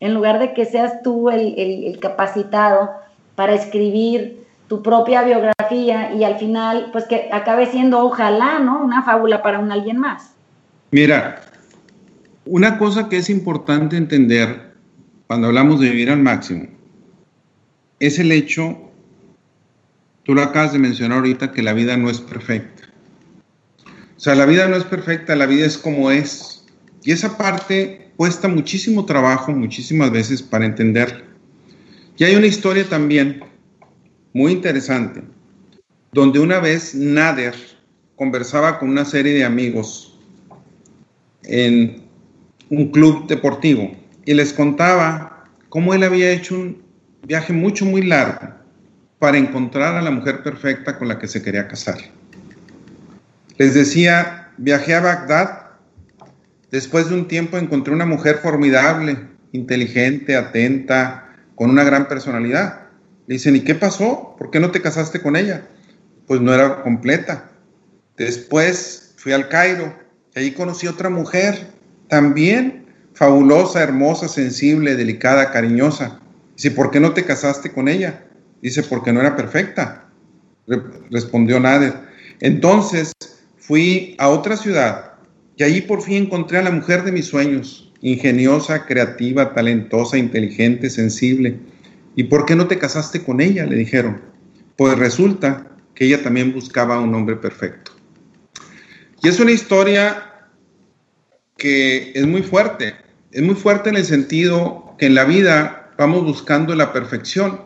[0.00, 2.90] en lugar de que seas tú el, capacitado
[3.34, 8.80] para escribir tu propia biografía y al final, pues que acabe siendo, ojalá, ¿no?
[8.82, 10.34] Una fábula para un alguien más.
[10.90, 11.40] Mira,
[12.50, 14.74] una cosa que es importante entender
[15.26, 16.66] cuando hablamos de vivir al máximo
[18.00, 18.88] es el hecho
[20.28, 22.82] Tú lo acabas de mencionar ahorita que la vida no es perfecta.
[24.14, 26.66] O sea, la vida no es perfecta, la vida es como es.
[27.02, 31.24] Y esa parte cuesta muchísimo trabajo, muchísimas veces para entenderla.
[32.18, 33.40] Y hay una historia también
[34.34, 35.22] muy interesante,
[36.12, 37.54] donde una vez Nader
[38.14, 40.20] conversaba con una serie de amigos
[41.44, 42.02] en
[42.70, 43.90] un club deportivo
[44.24, 46.82] y les contaba cómo él había hecho un
[47.22, 48.58] viaje mucho, muy largo
[49.18, 51.98] para encontrar a la mujer perfecta con la que se quería casar.
[53.56, 55.62] Les decía, viajé a Bagdad,
[56.70, 59.18] después de un tiempo encontré una mujer formidable,
[59.52, 62.82] inteligente, atenta, con una gran personalidad.
[63.26, 64.36] Le dicen, ¿y qué pasó?
[64.38, 65.66] ¿Por qué no te casaste con ella?
[66.26, 67.50] Pues no era completa.
[68.16, 69.92] Después fui al Cairo,
[70.34, 71.77] y ahí conocí otra mujer
[72.08, 76.20] también fabulosa, hermosa, sensible, delicada, cariñosa.
[76.56, 78.24] Dice, ¿por qué no te casaste con ella?
[78.62, 80.08] Dice, porque no era perfecta.
[81.10, 81.94] respondió Nader.
[82.40, 83.12] Entonces
[83.58, 85.14] fui a otra ciudad
[85.56, 90.88] y allí por fin encontré a la mujer de mis sueños, ingeniosa, creativa, talentosa, inteligente,
[90.88, 91.58] sensible.
[92.14, 93.66] ¿Y por qué no te casaste con ella?
[93.66, 94.20] le dijeron.
[94.76, 97.90] Pues resulta que ella también buscaba un hombre perfecto.
[99.20, 100.27] Y es una historia
[101.58, 102.94] que es muy fuerte,
[103.32, 107.60] es muy fuerte en el sentido que en la vida vamos buscando la perfección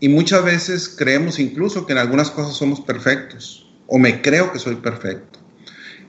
[0.00, 4.58] y muchas veces creemos incluso que en algunas cosas somos perfectos o me creo que
[4.58, 5.38] soy perfecto.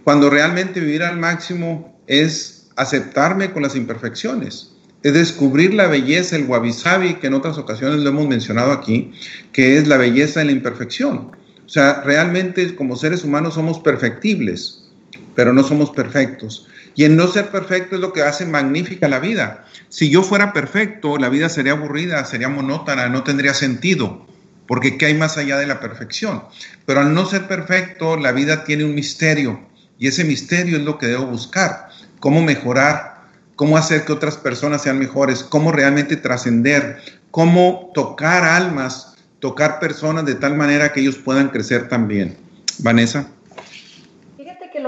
[0.04, 6.46] Cuando realmente vivir al máximo es aceptarme con las imperfecciones, es descubrir la belleza, el
[6.46, 6.74] wabi
[7.22, 9.14] que en otras ocasiones lo hemos mencionado aquí,
[9.54, 11.32] que es la belleza de la imperfección.
[11.66, 14.89] O sea, realmente como seres humanos somos perfectibles,
[15.36, 16.68] pero no somos perfectos.
[16.96, 19.66] Y el no ser perfecto es lo que hace magnífica la vida.
[19.88, 24.26] Si yo fuera perfecto, la vida sería aburrida, sería monótona, no tendría sentido,
[24.68, 26.44] porque ¿qué hay más allá de la perfección?
[26.86, 29.62] Pero al no ser perfecto, la vida tiene un misterio,
[29.98, 31.90] y ese misterio es lo que debo buscar.
[32.20, 33.24] Cómo mejorar,
[33.56, 37.02] cómo hacer que otras personas sean mejores, cómo realmente trascender,
[37.32, 42.38] cómo tocar almas, tocar personas de tal manera que ellos puedan crecer también.
[42.80, 43.28] Vanessa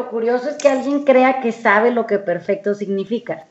[0.02, 3.46] lo curioso es que alguien crea que sabe lo que perfecto significa.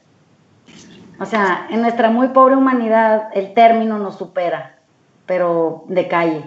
[1.21, 4.77] O sea, en nuestra muy pobre humanidad el término nos supera,
[5.27, 6.43] pero de calle.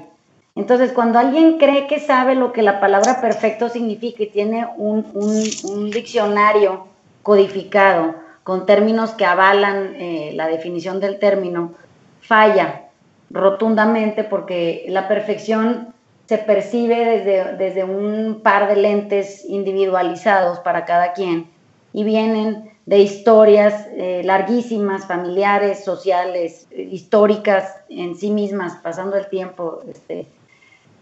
[0.56, 5.90] Entonces, cuando alguien cree que sabe lo que la palabra perfecto significa y tiene un,
[5.90, 6.88] diccionario
[7.24, 11.72] codificado con términos que avalan eh, la definición del término,
[12.20, 12.90] falla
[13.30, 15.93] rotundamente porque la perfección
[16.26, 21.48] se percibe desde, desde un par de lentes individualizados para cada quien
[21.92, 29.82] y vienen de historias eh, larguísimas, familiares, sociales, históricas en sí mismas, pasando el tiempo
[29.90, 30.28] este,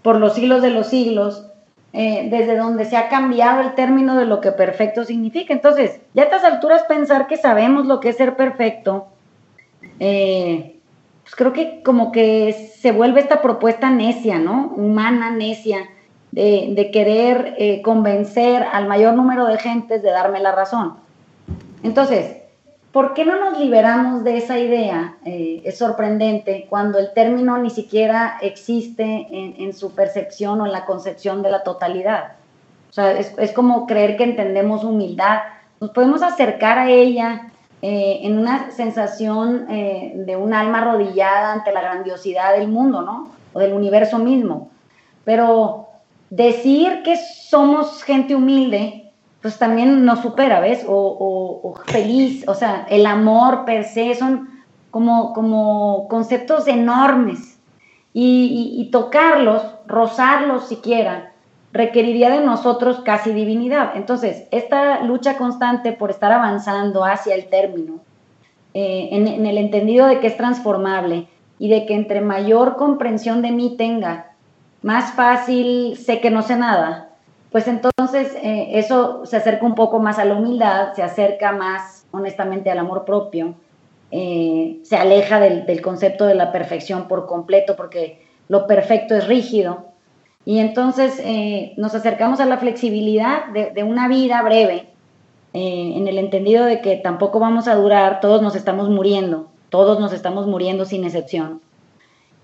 [0.04, 1.48] por los siglos de los siglos,
[1.94, 5.54] eh, desde donde se ha cambiado el término de lo que perfecto significa.
[5.54, 9.08] Entonces, ya a estas alturas pensar que sabemos lo que es ser perfecto,
[10.00, 10.81] eh,
[11.32, 14.74] pues creo que como que se vuelve esta propuesta necia, ¿no?
[14.76, 15.90] Humana, necia,
[16.34, 20.96] de, querer eh, convencer al mayor número de gentes de darme la razón.
[21.84, 22.36] Entonces,
[22.92, 25.16] ¿por qué no nos liberamos de esa idea?
[25.24, 30.86] Eh, es sorprendente cuando el término ni siquiera existe en, su percepción o en la
[30.86, 32.34] concepción de la totalidad.
[32.90, 35.44] O sea, es, es como creer que entendemos humildad.
[35.80, 37.52] Nos podemos acercar a ella
[37.82, 43.30] eh, en una sensación eh, de un alma arrodillada ante la grandiosidad del mundo, ¿no?
[43.54, 44.70] O del universo mismo.
[45.24, 45.90] Pero
[46.30, 49.12] decir que somos gente humilde,
[49.42, 50.86] pues también nos supera, ¿ves?
[50.88, 54.50] O, feliz, o sea, el amor per se son
[54.92, 57.60] como, como conceptos enormes.
[58.14, 61.31] y tocarlos, rozarlos siquiera,
[61.74, 63.92] requeriría de nosotros casi divinidad.
[63.96, 68.00] Entonces, esta lucha constante por estar avanzando hacia el término,
[68.74, 71.28] eh, en, el entendido de que es transformable
[71.60, 74.32] y de que entre mayor comprensión de mí tenga,
[74.82, 77.10] más fácil sé que no sé nada,
[77.52, 82.06] pues entonces eh, eso se acerca un poco más a la humildad, se acerca más
[82.12, 83.54] honestamente al amor propio,
[84.10, 89.28] eh, se aleja del, del concepto de la perfección por completo, porque lo perfecto es
[89.28, 89.91] rígido,
[90.46, 94.88] y entonces eh, nos acercamos a la flexibilidad de, una vida breve,
[95.54, 100.00] eh, en el entendido de que tampoco vamos a durar, todos nos estamos muriendo, todos
[100.00, 101.62] nos estamos muriendo sin excepción.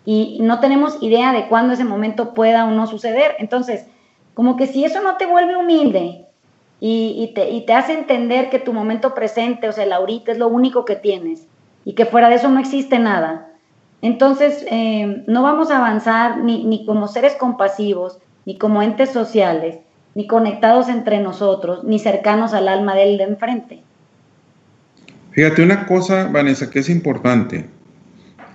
[0.06, 3.36] Y no tenemos idea de cuándo ese momento pueda o no suceder.
[3.40, 3.88] Entonces,
[4.34, 6.26] como que si eso no te vuelve humilde
[6.80, 10.86] y, te, hace entender que tu momento presente, o sea, el ahorita es lo único
[10.86, 11.48] que tienes
[11.84, 13.50] y que fuera de eso no existe nada,
[14.02, 19.78] entonces, eh, no vamos a avanzar ni, como seres compasivos, ni como entes sociales,
[20.14, 23.82] ni conectados entre nosotros, ni cercanos al alma del de enfrente.
[25.32, 27.66] Fíjate una cosa, Vanessa, que es importante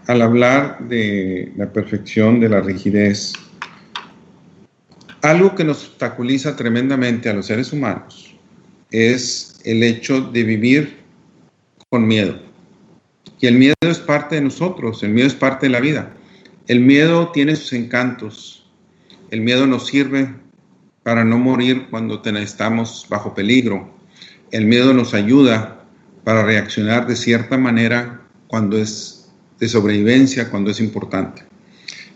[0.06, 3.32] al hablar de la perfección, de la rigidez.
[5.22, 8.36] Algo que nos obstaculiza tremendamente a los seres humanos
[8.90, 10.98] es el hecho de vivir
[11.88, 12.51] con miedo.
[13.42, 16.14] Y el miedo es parte de nosotros, el miedo es parte de la vida.
[16.68, 18.70] El miedo tiene sus encantos.
[19.32, 20.32] El miedo nos sirve
[21.02, 23.92] para no morir cuando estamos bajo peligro.
[24.52, 25.84] El miedo nos ayuda
[26.22, 29.28] para reaccionar de cierta manera cuando es
[29.58, 31.42] de sobrevivencia, cuando es importante.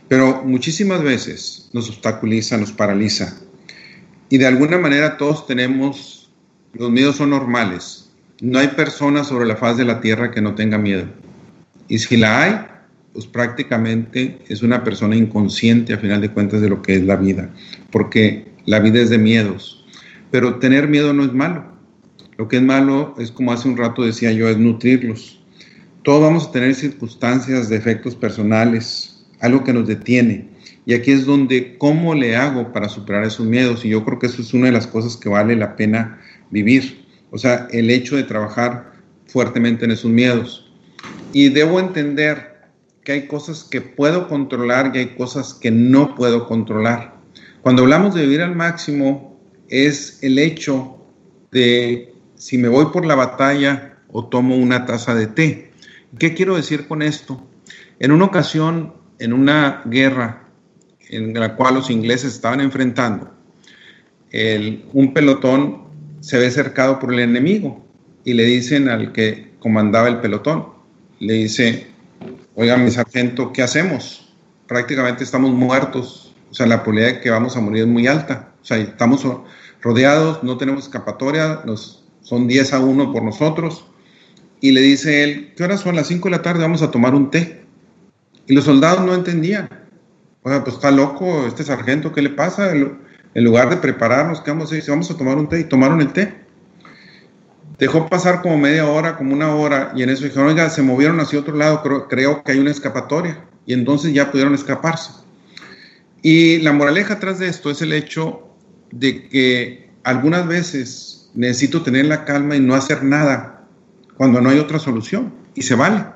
[0.07, 3.37] Pero muchísimas veces nos obstaculiza, nos paraliza.
[4.29, 6.31] Y de alguna manera todos tenemos,
[6.73, 8.06] los miedos son normales,
[8.41, 11.07] no hay persona sobre la faz de la tierra que no tenga miedo.
[11.89, 12.57] Y si la hay,
[13.13, 17.17] pues prácticamente es una persona inconsciente a final de cuentas de lo que es la
[17.17, 17.49] vida,
[17.91, 19.85] porque la vida es de miedos.
[20.31, 21.65] Pero tener miedo no es malo.
[22.37, 25.41] Lo que es malo es como hace un rato decía yo, es nutrirlos.
[26.03, 30.49] Todos vamos a tener circunstancias, defectos personales, algo que nos detiene.
[30.85, 33.85] Y aquí es donde, ¿cómo le hago para superar esos miedos?
[33.85, 36.21] Y yo creo que eso es una de las cosas que vale la pena
[36.51, 37.06] vivir.
[37.31, 38.93] O sea, el hecho de trabajar
[39.27, 40.71] fuertemente en esos miedos.
[41.33, 42.57] Y debo entender
[43.05, 47.15] que hay cosas que puedo controlar y hay cosas que no puedo controlar.
[47.63, 50.97] Cuando hablamos de vivir al máximo, es el hecho
[51.51, 55.71] de si me voy por la batalla o tomo una taza de té.
[56.19, 57.47] ¿Qué quiero decir con esto?
[57.99, 60.49] En una ocasión, en una guerra
[61.09, 63.33] en la cual los ingleses estaban enfrentando,
[64.93, 65.86] un pelotón
[66.27, 67.87] se ve cercado por el enemigo
[68.25, 70.67] y le dicen al que comandaba el pelotón,
[71.21, 71.87] le dice,
[72.57, 74.35] oiga mi sargento, ¿qué hacemos?
[74.67, 78.53] Prácticamente estamos muertos, o sea, la probabilidad de que vamos a morir es muy alta,
[78.61, 79.25] o sea, estamos
[79.81, 83.87] rodeados, no tenemos escapatoria, nos, son 10 a 1 por nosotros,
[84.61, 85.95] y le dice él, ¿qué horas son?
[85.95, 87.65] Las 5 de la tarde, vamos a tomar un té.
[88.49, 89.69] Y los soldados no entendían.
[90.43, 92.73] Oiga, pues está loco este sargento, ¿qué le pasa?
[93.37, 94.89] En lugar de prepararnos, ¿qué vamos a decir?
[94.89, 96.33] Vamos a tomar un té y tomaron el té.
[97.79, 101.21] Dejó pasar como media hora, como una hora, y en eso dijeron, oiga, se movieron
[101.21, 103.45] hacia otro lado, creo, que hay una escapatoria.
[103.67, 105.11] Y entonces ya pudieron escaparse.
[106.23, 108.49] Y la moraleja atrás de esto es el hecho
[108.91, 113.67] de que algunas veces necesito tener la calma y no hacer nada
[114.17, 115.35] cuando no hay otra solución.
[115.55, 116.07] Y se vale.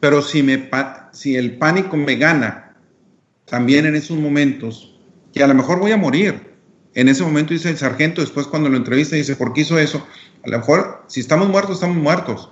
[0.00, 2.76] Pero si el pánico me gana
[3.46, 4.95] también en esos momentos,
[5.36, 6.54] que a lo mejor voy a morir.
[6.94, 10.06] En ese momento dice el sargento, después cuando lo entrevista, dice, ¿por qué hizo eso?
[10.42, 12.48] A lo mejor, si estamos muertos, estamos muertos.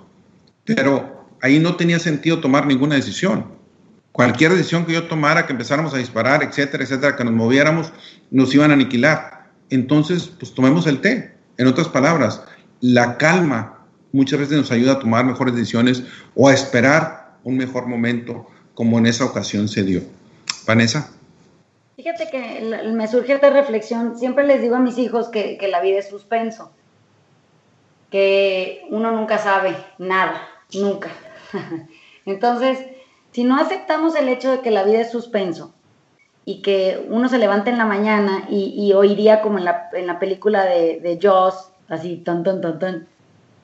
[0.65, 3.45] Pero ahí no tenía sentido tomar ninguna decisión.
[4.11, 7.91] Cualquier decisión que yo tomara, que empezáramos a disparar, etcétera, etcétera, que nos moviéramos,
[8.29, 9.49] nos iban a aniquilar.
[9.71, 11.33] Entonces, pues tomemos el té.
[11.57, 12.43] En otras palabras,
[12.81, 13.79] la calma
[14.11, 16.03] muchas veces nos ayuda a tomar mejores decisiones
[16.35, 20.03] o a esperar un mejor momento, como en esa ocasión se dio.
[20.67, 21.14] Vanessa.
[21.95, 25.99] Fíjate que me surge esta reflexión, siempre les digo a mis hijos que, la vida
[25.99, 26.71] es suspenso,
[28.11, 30.41] que uno nunca sabe nada,
[30.73, 31.09] nunca.
[32.25, 32.79] Entonces,
[33.31, 35.73] si no aceptamos el hecho de que la vida es suspenso
[36.43, 40.19] y que uno se levanta en la mañana y, oiría como en la, en la
[40.19, 43.07] película de, de Jaws, así, ton, ton, ton, ton,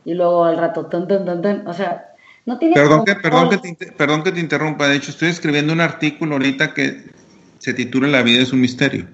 [0.06, 2.14] y luego al rato, ton, ton, ton, ton, o sea,
[2.46, 2.76] no tiene...
[2.76, 6.36] Perdón que, perdón, que te, perdón que te interrumpa, de hecho estoy escribiendo un artículo
[6.36, 7.20] ahorita que
[7.62, 9.06] se titula La vida es un misterio.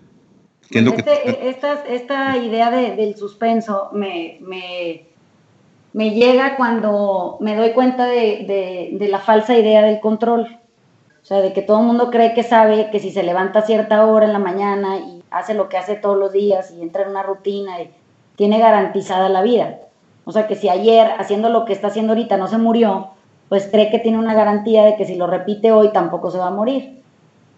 [0.69, 5.05] ¿Qué es lo que este, esta, esta, idea de, del suspenso me, me,
[5.93, 10.59] me, llega cuando me doy cuenta de, de, la falsa idea del control.
[11.21, 13.65] O sea, de que todo el mundo cree que sabe que si se levanta a
[13.65, 17.03] cierta hora en la mañana y hace lo que hace todos los días y entra
[17.03, 17.89] en una rutina, y
[18.37, 19.79] tiene garantizada la vida.
[20.23, 23.09] O sea, que si ayer haciendo lo que está haciendo ahorita no se murió,
[23.49, 26.47] pues cree que tiene una garantía de que si lo repite hoy tampoco se va
[26.47, 26.97] a morir.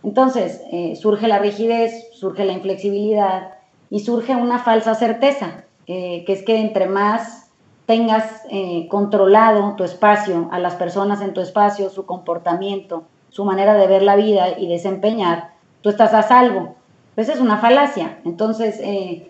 [0.04, 3.54] Entonces, eh, surge la rigidez, surge la inflexibilidad
[3.90, 7.52] y surge una falsa certeza, eh, que es que entre más
[7.86, 13.74] tengas eh, controlado tu espacio, a las personas en tu espacio, su comportamiento, su manera
[13.74, 16.76] de ver la vida y desempeñar, tú estás a salvo.
[17.16, 18.20] Esa es una falacia.
[18.24, 19.30] Entonces, en,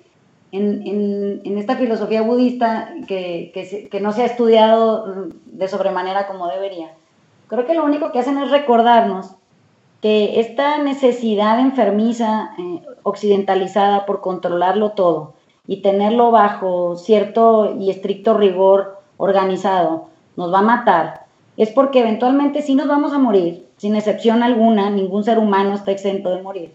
[1.58, 3.52] esta filosofía budista que,
[3.90, 6.94] que no se ha estudiado de sobremanera como debería,
[7.48, 9.39] creo que lo único que hacen es recordarnos
[10.02, 15.34] que esta necesidad enfermiza, eh, occidentalizada por controlarlo todo
[15.68, 21.26] y tenerlo bajo cierto y estricto rigor organizado, nos va a matar,
[21.58, 25.92] es porque eventualmente sí nos vamos a morir, sin excepción alguna, ningún ser humano está
[25.92, 26.74] exento de morir.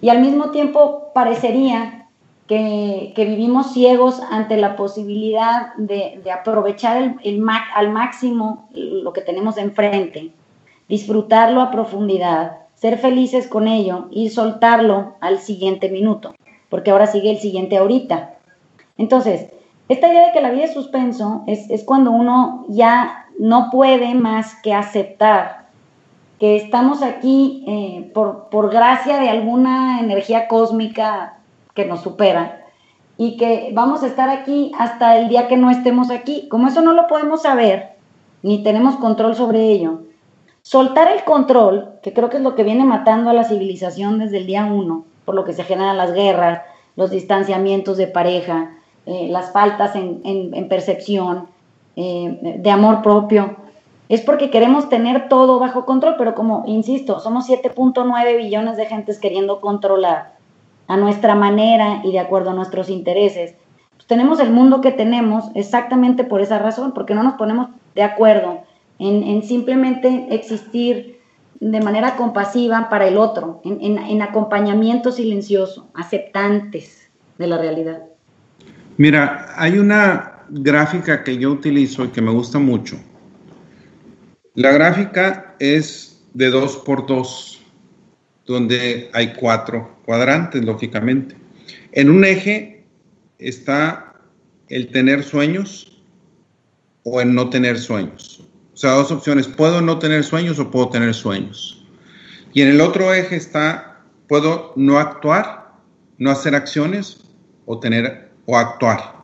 [0.00, 2.08] Y al mismo tiempo parecería
[2.46, 10.32] que, vivimos ciegos ante la posibilidad de, aprovechar el, al máximo lo que tenemos enfrente
[10.88, 16.34] disfrutarlo a profundidad, ser felices con ello y soltarlo al siguiente minuto,
[16.68, 18.34] porque ahora sigue el siguiente ahorita.
[18.96, 19.50] Entonces,
[19.88, 24.54] esta idea de que la vida es suspenso es, cuando uno ya no puede más
[24.62, 25.68] que aceptar
[26.38, 31.38] que estamos aquí eh, por, por gracia de alguna energía cósmica
[31.74, 32.64] que nos supera
[33.16, 36.48] y que vamos a estar aquí hasta el día que no estemos aquí.
[36.48, 37.96] Como eso no lo podemos saber,
[38.42, 40.02] ni tenemos control sobre ello,
[40.68, 44.36] Soltar el control, que creo que es lo que viene matando a la civilización desde
[44.36, 46.60] el día uno, por lo que se generan las guerras,
[46.94, 51.46] los distanciamientos de pareja, eh, las faltas en, percepción,
[51.96, 53.56] eh, de amor propio,
[54.10, 59.18] es porque queremos tener todo bajo control, pero como insisto, somos 7.9 billones de gentes
[59.18, 60.34] queriendo controlar
[60.86, 63.54] a nuestra manera y de acuerdo a nuestros intereses.
[63.96, 68.02] Pues tenemos el mundo que tenemos exactamente por esa razón, porque no nos ponemos de
[68.02, 68.67] acuerdo
[68.98, 71.18] en, simplemente existir
[71.60, 78.02] de manera compasiva para el otro, en acompañamiento silencioso, aceptantes de la realidad.
[78.98, 82.98] Mira, hay una gráfica que yo utilizo y que me gusta mucho.
[84.54, 87.64] La gráfica es de 2 por 2,
[88.44, 91.36] donde hay cuatro cuadrantes, lógicamente.
[91.92, 92.84] En un eje
[93.38, 94.14] está
[94.68, 96.02] el tener sueños
[97.04, 98.47] o el no tener sueños.
[98.78, 101.84] O sea, dos opciones, puedo no tener sueños o puedo tener sueños.
[102.54, 105.72] Y en el otro eje está, puedo no actuar,
[106.18, 107.24] no hacer acciones
[107.66, 109.18] o tener o actuar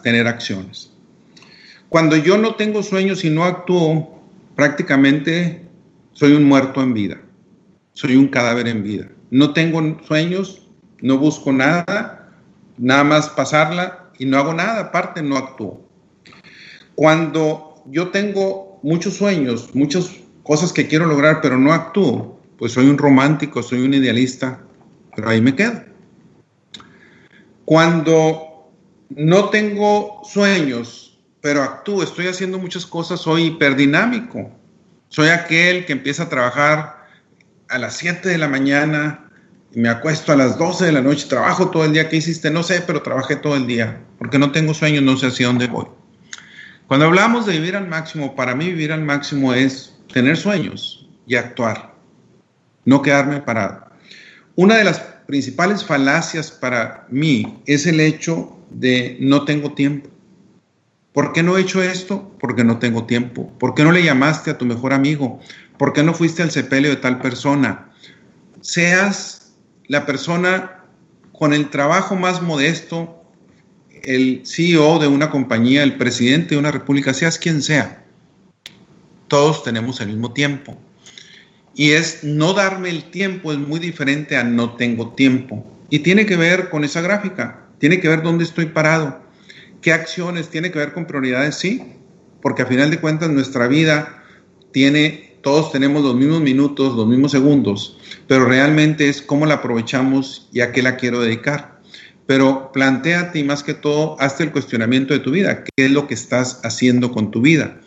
[0.00, 0.92] tener acciones.
[1.88, 4.22] Cuando yo no tengo sueños y no actúo,
[4.54, 5.66] prácticamente
[6.12, 7.20] soy un muerto en vida,
[7.94, 9.08] soy un cadáver en vida.
[9.32, 10.68] No tengo sueños,
[11.00, 12.30] no busco nada,
[12.78, 15.84] nada más pasarla y no hago nada, aparte no actúo.
[16.94, 20.10] Cuando yo tengo muchos sueños, muchas
[20.42, 24.60] cosas que quiero lograr, pero no actúo, pues soy un romántico, soy un idealista,
[25.16, 25.82] pero ahí me quedo.
[27.64, 28.70] Cuando
[29.08, 34.50] no tengo sueños, pero actúo, estoy haciendo muchas cosas, soy hiperdinámico.
[35.08, 37.06] Soy aquel que empieza a trabajar
[37.70, 39.30] a las 7 de la mañana
[39.72, 42.10] y me acuesto a las 12 de la noche, trabajo todo el día.
[42.10, 42.50] ¿Qué hiciste?
[42.50, 45.68] No sé, pero trabajé todo el día, porque no tengo sueños, no sé hacia dónde
[45.68, 45.86] voy.
[46.86, 51.36] Cuando hablamos de vivir al máximo, para mí vivir al máximo es tener sueños y
[51.36, 51.94] actuar,
[52.84, 53.86] no quedarme parado.
[54.54, 60.10] Una de las principales falacias para mí es el hecho de no tengo tiempo.
[61.12, 62.36] ¿Por qué no he hecho esto?
[62.38, 63.50] Porque no tengo tiempo.
[63.58, 65.40] ¿Por qué no le llamaste a tu mejor amigo?
[65.78, 67.90] ¿Por qué no fuiste al sepelio de tal persona?
[68.60, 69.54] Seas
[69.86, 70.84] la persona
[71.32, 73.23] con el trabajo más modesto,
[74.06, 78.04] el CEO de una compañía, el presidente de una república, seas quien sea.
[79.28, 80.76] Todos tenemos el mismo tiempo.
[81.74, 85.64] Y es no darme el tiempo es muy diferente a no tengo tiempo.
[85.90, 87.64] Y tiene que ver con esa gráfica.
[87.78, 89.20] Tiene que ver dónde estoy parado,
[89.82, 91.82] qué acciones, tiene que ver con prioridades, sí,
[92.40, 94.22] porque a final de cuentas nuestra vida
[94.72, 100.48] tiene, todos tenemos los mismos minutos, los mismos segundos, pero realmente es cómo la aprovechamos
[100.52, 101.73] y a qué la quiero dedicar.
[102.26, 106.06] Pero planteate y más que todo, hazte el cuestionamiento de tu vida, qué es lo
[106.06, 107.80] que estás haciendo con tu vida.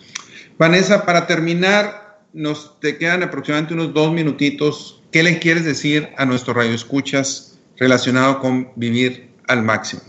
[0.57, 5.01] Vanessa, para terminar, nos te quedan aproximadamente unos dos minutitos.
[5.11, 10.01] ¿Qué le quieres decir a nuestro radio escuchas relacionado con vivir al máximo.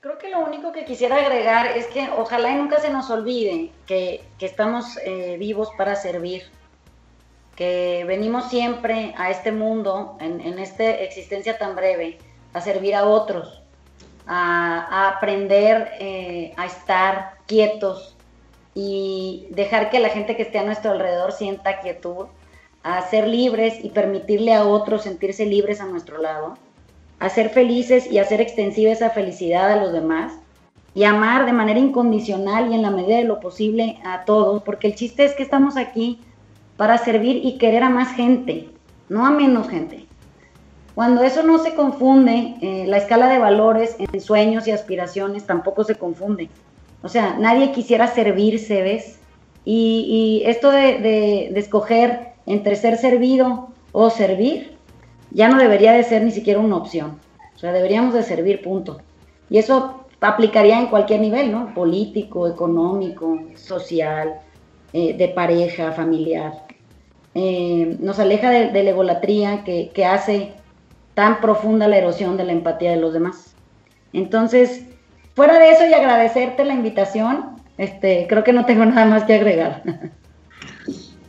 [0.00, 3.70] Creo que lo único que quisiera agregar es que ojalá y nunca se nos olvide
[3.86, 6.44] que, estamos eh, vivos para servir,
[7.54, 12.18] que venimos siempre a este mundo, en, esta existencia tan breve,
[12.56, 13.62] a servir a otros,
[14.26, 18.16] a, aprender eh, a estar quietos
[18.74, 22.26] y dejar que la gente que esté a nuestro alrededor sienta quietud,
[22.82, 26.54] a ser libres y permitirle a otros sentirse libres a nuestro lado
[27.18, 30.34] a ser felices y hacer extensiva esa felicidad a los demás
[30.94, 34.88] y amar de manera incondicional y en la medida de lo posible a todos, porque
[34.88, 36.20] el chiste es que estamos aquí
[36.76, 38.70] para servir y querer a más gente,
[39.08, 40.05] no a menos gente.
[40.96, 45.84] Cuando eso no se confunde, eh, la escala de valores en sueños y aspiraciones tampoco
[45.84, 46.48] se confunde.
[47.02, 49.18] O sea, nadie quisiera servirse, ¿ves?
[49.66, 54.78] Y, esto de, escoger entre ser servido o servir,
[55.32, 57.18] ya no debería de ser ni siquiera una opción.
[57.54, 59.02] O sea, deberíamos de servir, punto.
[59.50, 61.74] Y eso aplicaría en cualquier nivel, ¿no?
[61.74, 64.40] Político, económico, social,
[64.94, 66.64] eh, de pareja, familiar.
[67.34, 70.54] Eh, nos aleja de, la egolatría que, hace
[71.16, 73.54] tan profunda la erosión de la empatía de los demás.
[74.12, 74.82] Entonces,
[75.34, 79.34] fuera de eso y agradecerte la invitación, este, creo que no tengo nada más que
[79.34, 79.82] agregar.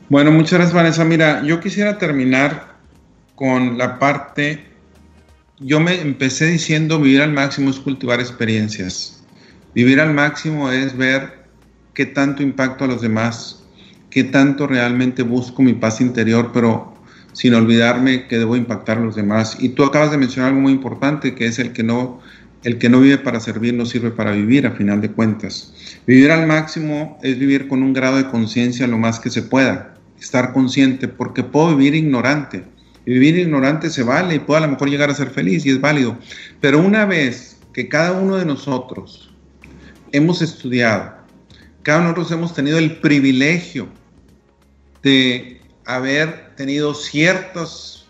[0.10, 1.06] Bueno, muchas gracias Vanessa.
[1.06, 2.76] Mira, yo quisiera terminar
[3.36, 4.66] con la parte,
[5.60, 9.24] yo me empecé diciendo vivir al máximo es cultivar experiencias.
[9.74, 11.46] Vivir al máximo es ver
[11.94, 13.64] qué tanto impacto a los demás,
[14.10, 16.97] qué tanto realmente busco mi paz interior, pero
[17.38, 19.58] sin olvidarme que debo impactar a los demás.
[19.60, 22.20] Y tú acabas de mencionar algo muy importante, que es el que no,
[22.64, 25.72] el que no vive para servir no sirve para vivir, a final de cuentas.
[26.08, 29.94] Vivir al máximo es vivir con un grado de conciencia lo más que se pueda,
[30.20, 32.64] estar consciente, porque puedo vivir ignorante
[33.06, 35.80] vivir ignorante se vale y puede a lo mejor llegar a ser feliz y es
[35.80, 36.18] válido.
[36.60, 39.32] Pero una vez que cada uno de nosotros
[40.12, 41.14] hemos estudiado,
[41.84, 43.88] cada uno de nosotros hemos tenido el privilegio
[45.04, 45.57] de
[45.88, 48.06] haber tenido ciertas,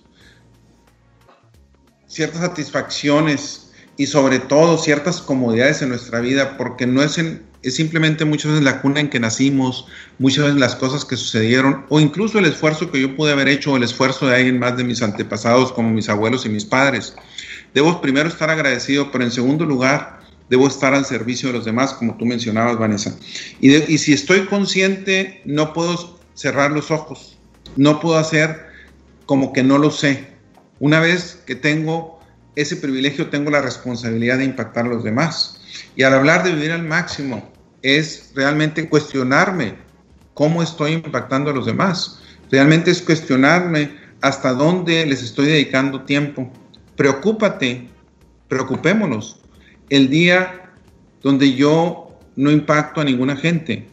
[2.07, 7.17] ciertas satisfacciones y sobre todo ciertas comodidades en nuestra vida, porque no es,
[7.61, 11.85] es simplemente muchas veces la cuna en que nacimos, muchas veces las cosas que sucedieron,
[11.89, 14.75] o incluso el esfuerzo que yo pude haber hecho, o el esfuerzo de alguien más
[14.75, 17.15] de mis antepasados, como mis abuelos y mis padres.
[17.75, 21.93] Debo primero estar agradecido, pero en segundo lugar, debo estar al servicio de los demás,
[21.93, 23.15] como tú mencionabas, Vanessa.
[23.61, 27.37] Y, y si estoy consciente, no puedo cerrar los ojos,
[27.75, 28.67] no puedo hacer
[29.25, 30.27] como que no lo sé.
[30.79, 32.19] Una vez que tengo
[32.55, 35.61] ese privilegio, tengo la responsabilidad de impactar a los demás.
[35.95, 37.51] Y al hablar de vivir al máximo,
[37.81, 39.75] es realmente cuestionarme
[40.33, 42.19] cómo estoy impactando a los demás.
[42.51, 43.91] Realmente es cuestionarme
[44.21, 46.51] hasta dónde les estoy dedicando tiempo.
[46.95, 47.89] Preocúpate,
[48.47, 49.39] preocupémonos.
[49.89, 50.71] El día
[51.21, 53.87] donde yo no impacto a ninguna gente,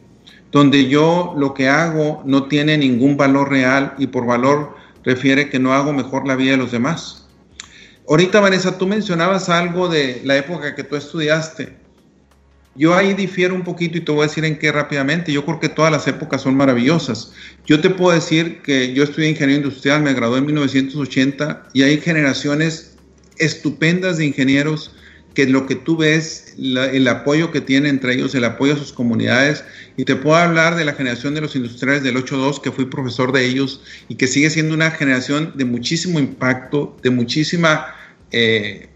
[0.55, 5.59] donde yo lo que hago no tiene ningún valor real y por valor refiere que
[5.59, 7.27] no hago mejor la vida de los demás.
[8.07, 11.75] Ahorita, Vanessa, tú mencionabas algo de la época que tú estudiaste.
[12.73, 15.33] Yo ahí difiero un poquito y te voy a decir en qué rápidamente.
[15.33, 17.33] Yo creo que todas las épocas son maravillosas.
[17.65, 21.99] Yo te puedo decir que yo estudié ingeniero industrial, me gradué en 1980 y hay
[21.99, 22.95] generaciones
[23.39, 24.95] estupendas de ingenieros
[25.33, 28.93] que lo que tú ves, el apoyo que tienen entre ellos, el apoyo a sus
[28.93, 29.63] comunidades,
[29.97, 33.31] y te puedo hablar de la generación de los industriales del 8.2, que fui profesor
[33.31, 37.87] de ellos, y que sigue siendo una generación de muchísimo impacto, de muchísima
[38.31, 38.89] eh,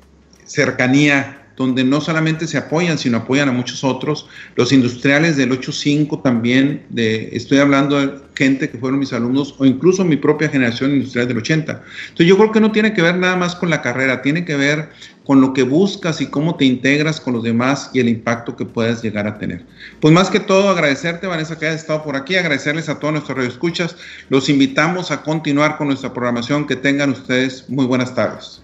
[0.46, 4.30] cercanía donde no solamente se apoyan, sino apoyan a muchos otros.
[4.56, 9.66] Los industriales del 8.5 también, de, estoy hablando de gente que fueron mis alumnos o
[9.66, 11.84] incluso mi propia generación industrial del 80.
[12.04, 14.56] Entonces yo creo que no tiene que ver nada más con la carrera, tiene que
[14.56, 14.88] ver
[15.30, 18.66] con lo que buscas y cómo te integras con los demás y el impacto que
[18.66, 19.64] puedes llegar a tener.
[20.00, 23.38] Pues más que todo agradecerte, Vanessa, que hayas estado por aquí, agradecerles a todos nuestros
[23.38, 23.96] radioescuchas.
[24.30, 26.66] Los invitamos a continuar con nuestra programación.
[26.66, 28.64] Que tengan ustedes muy buenas tardes.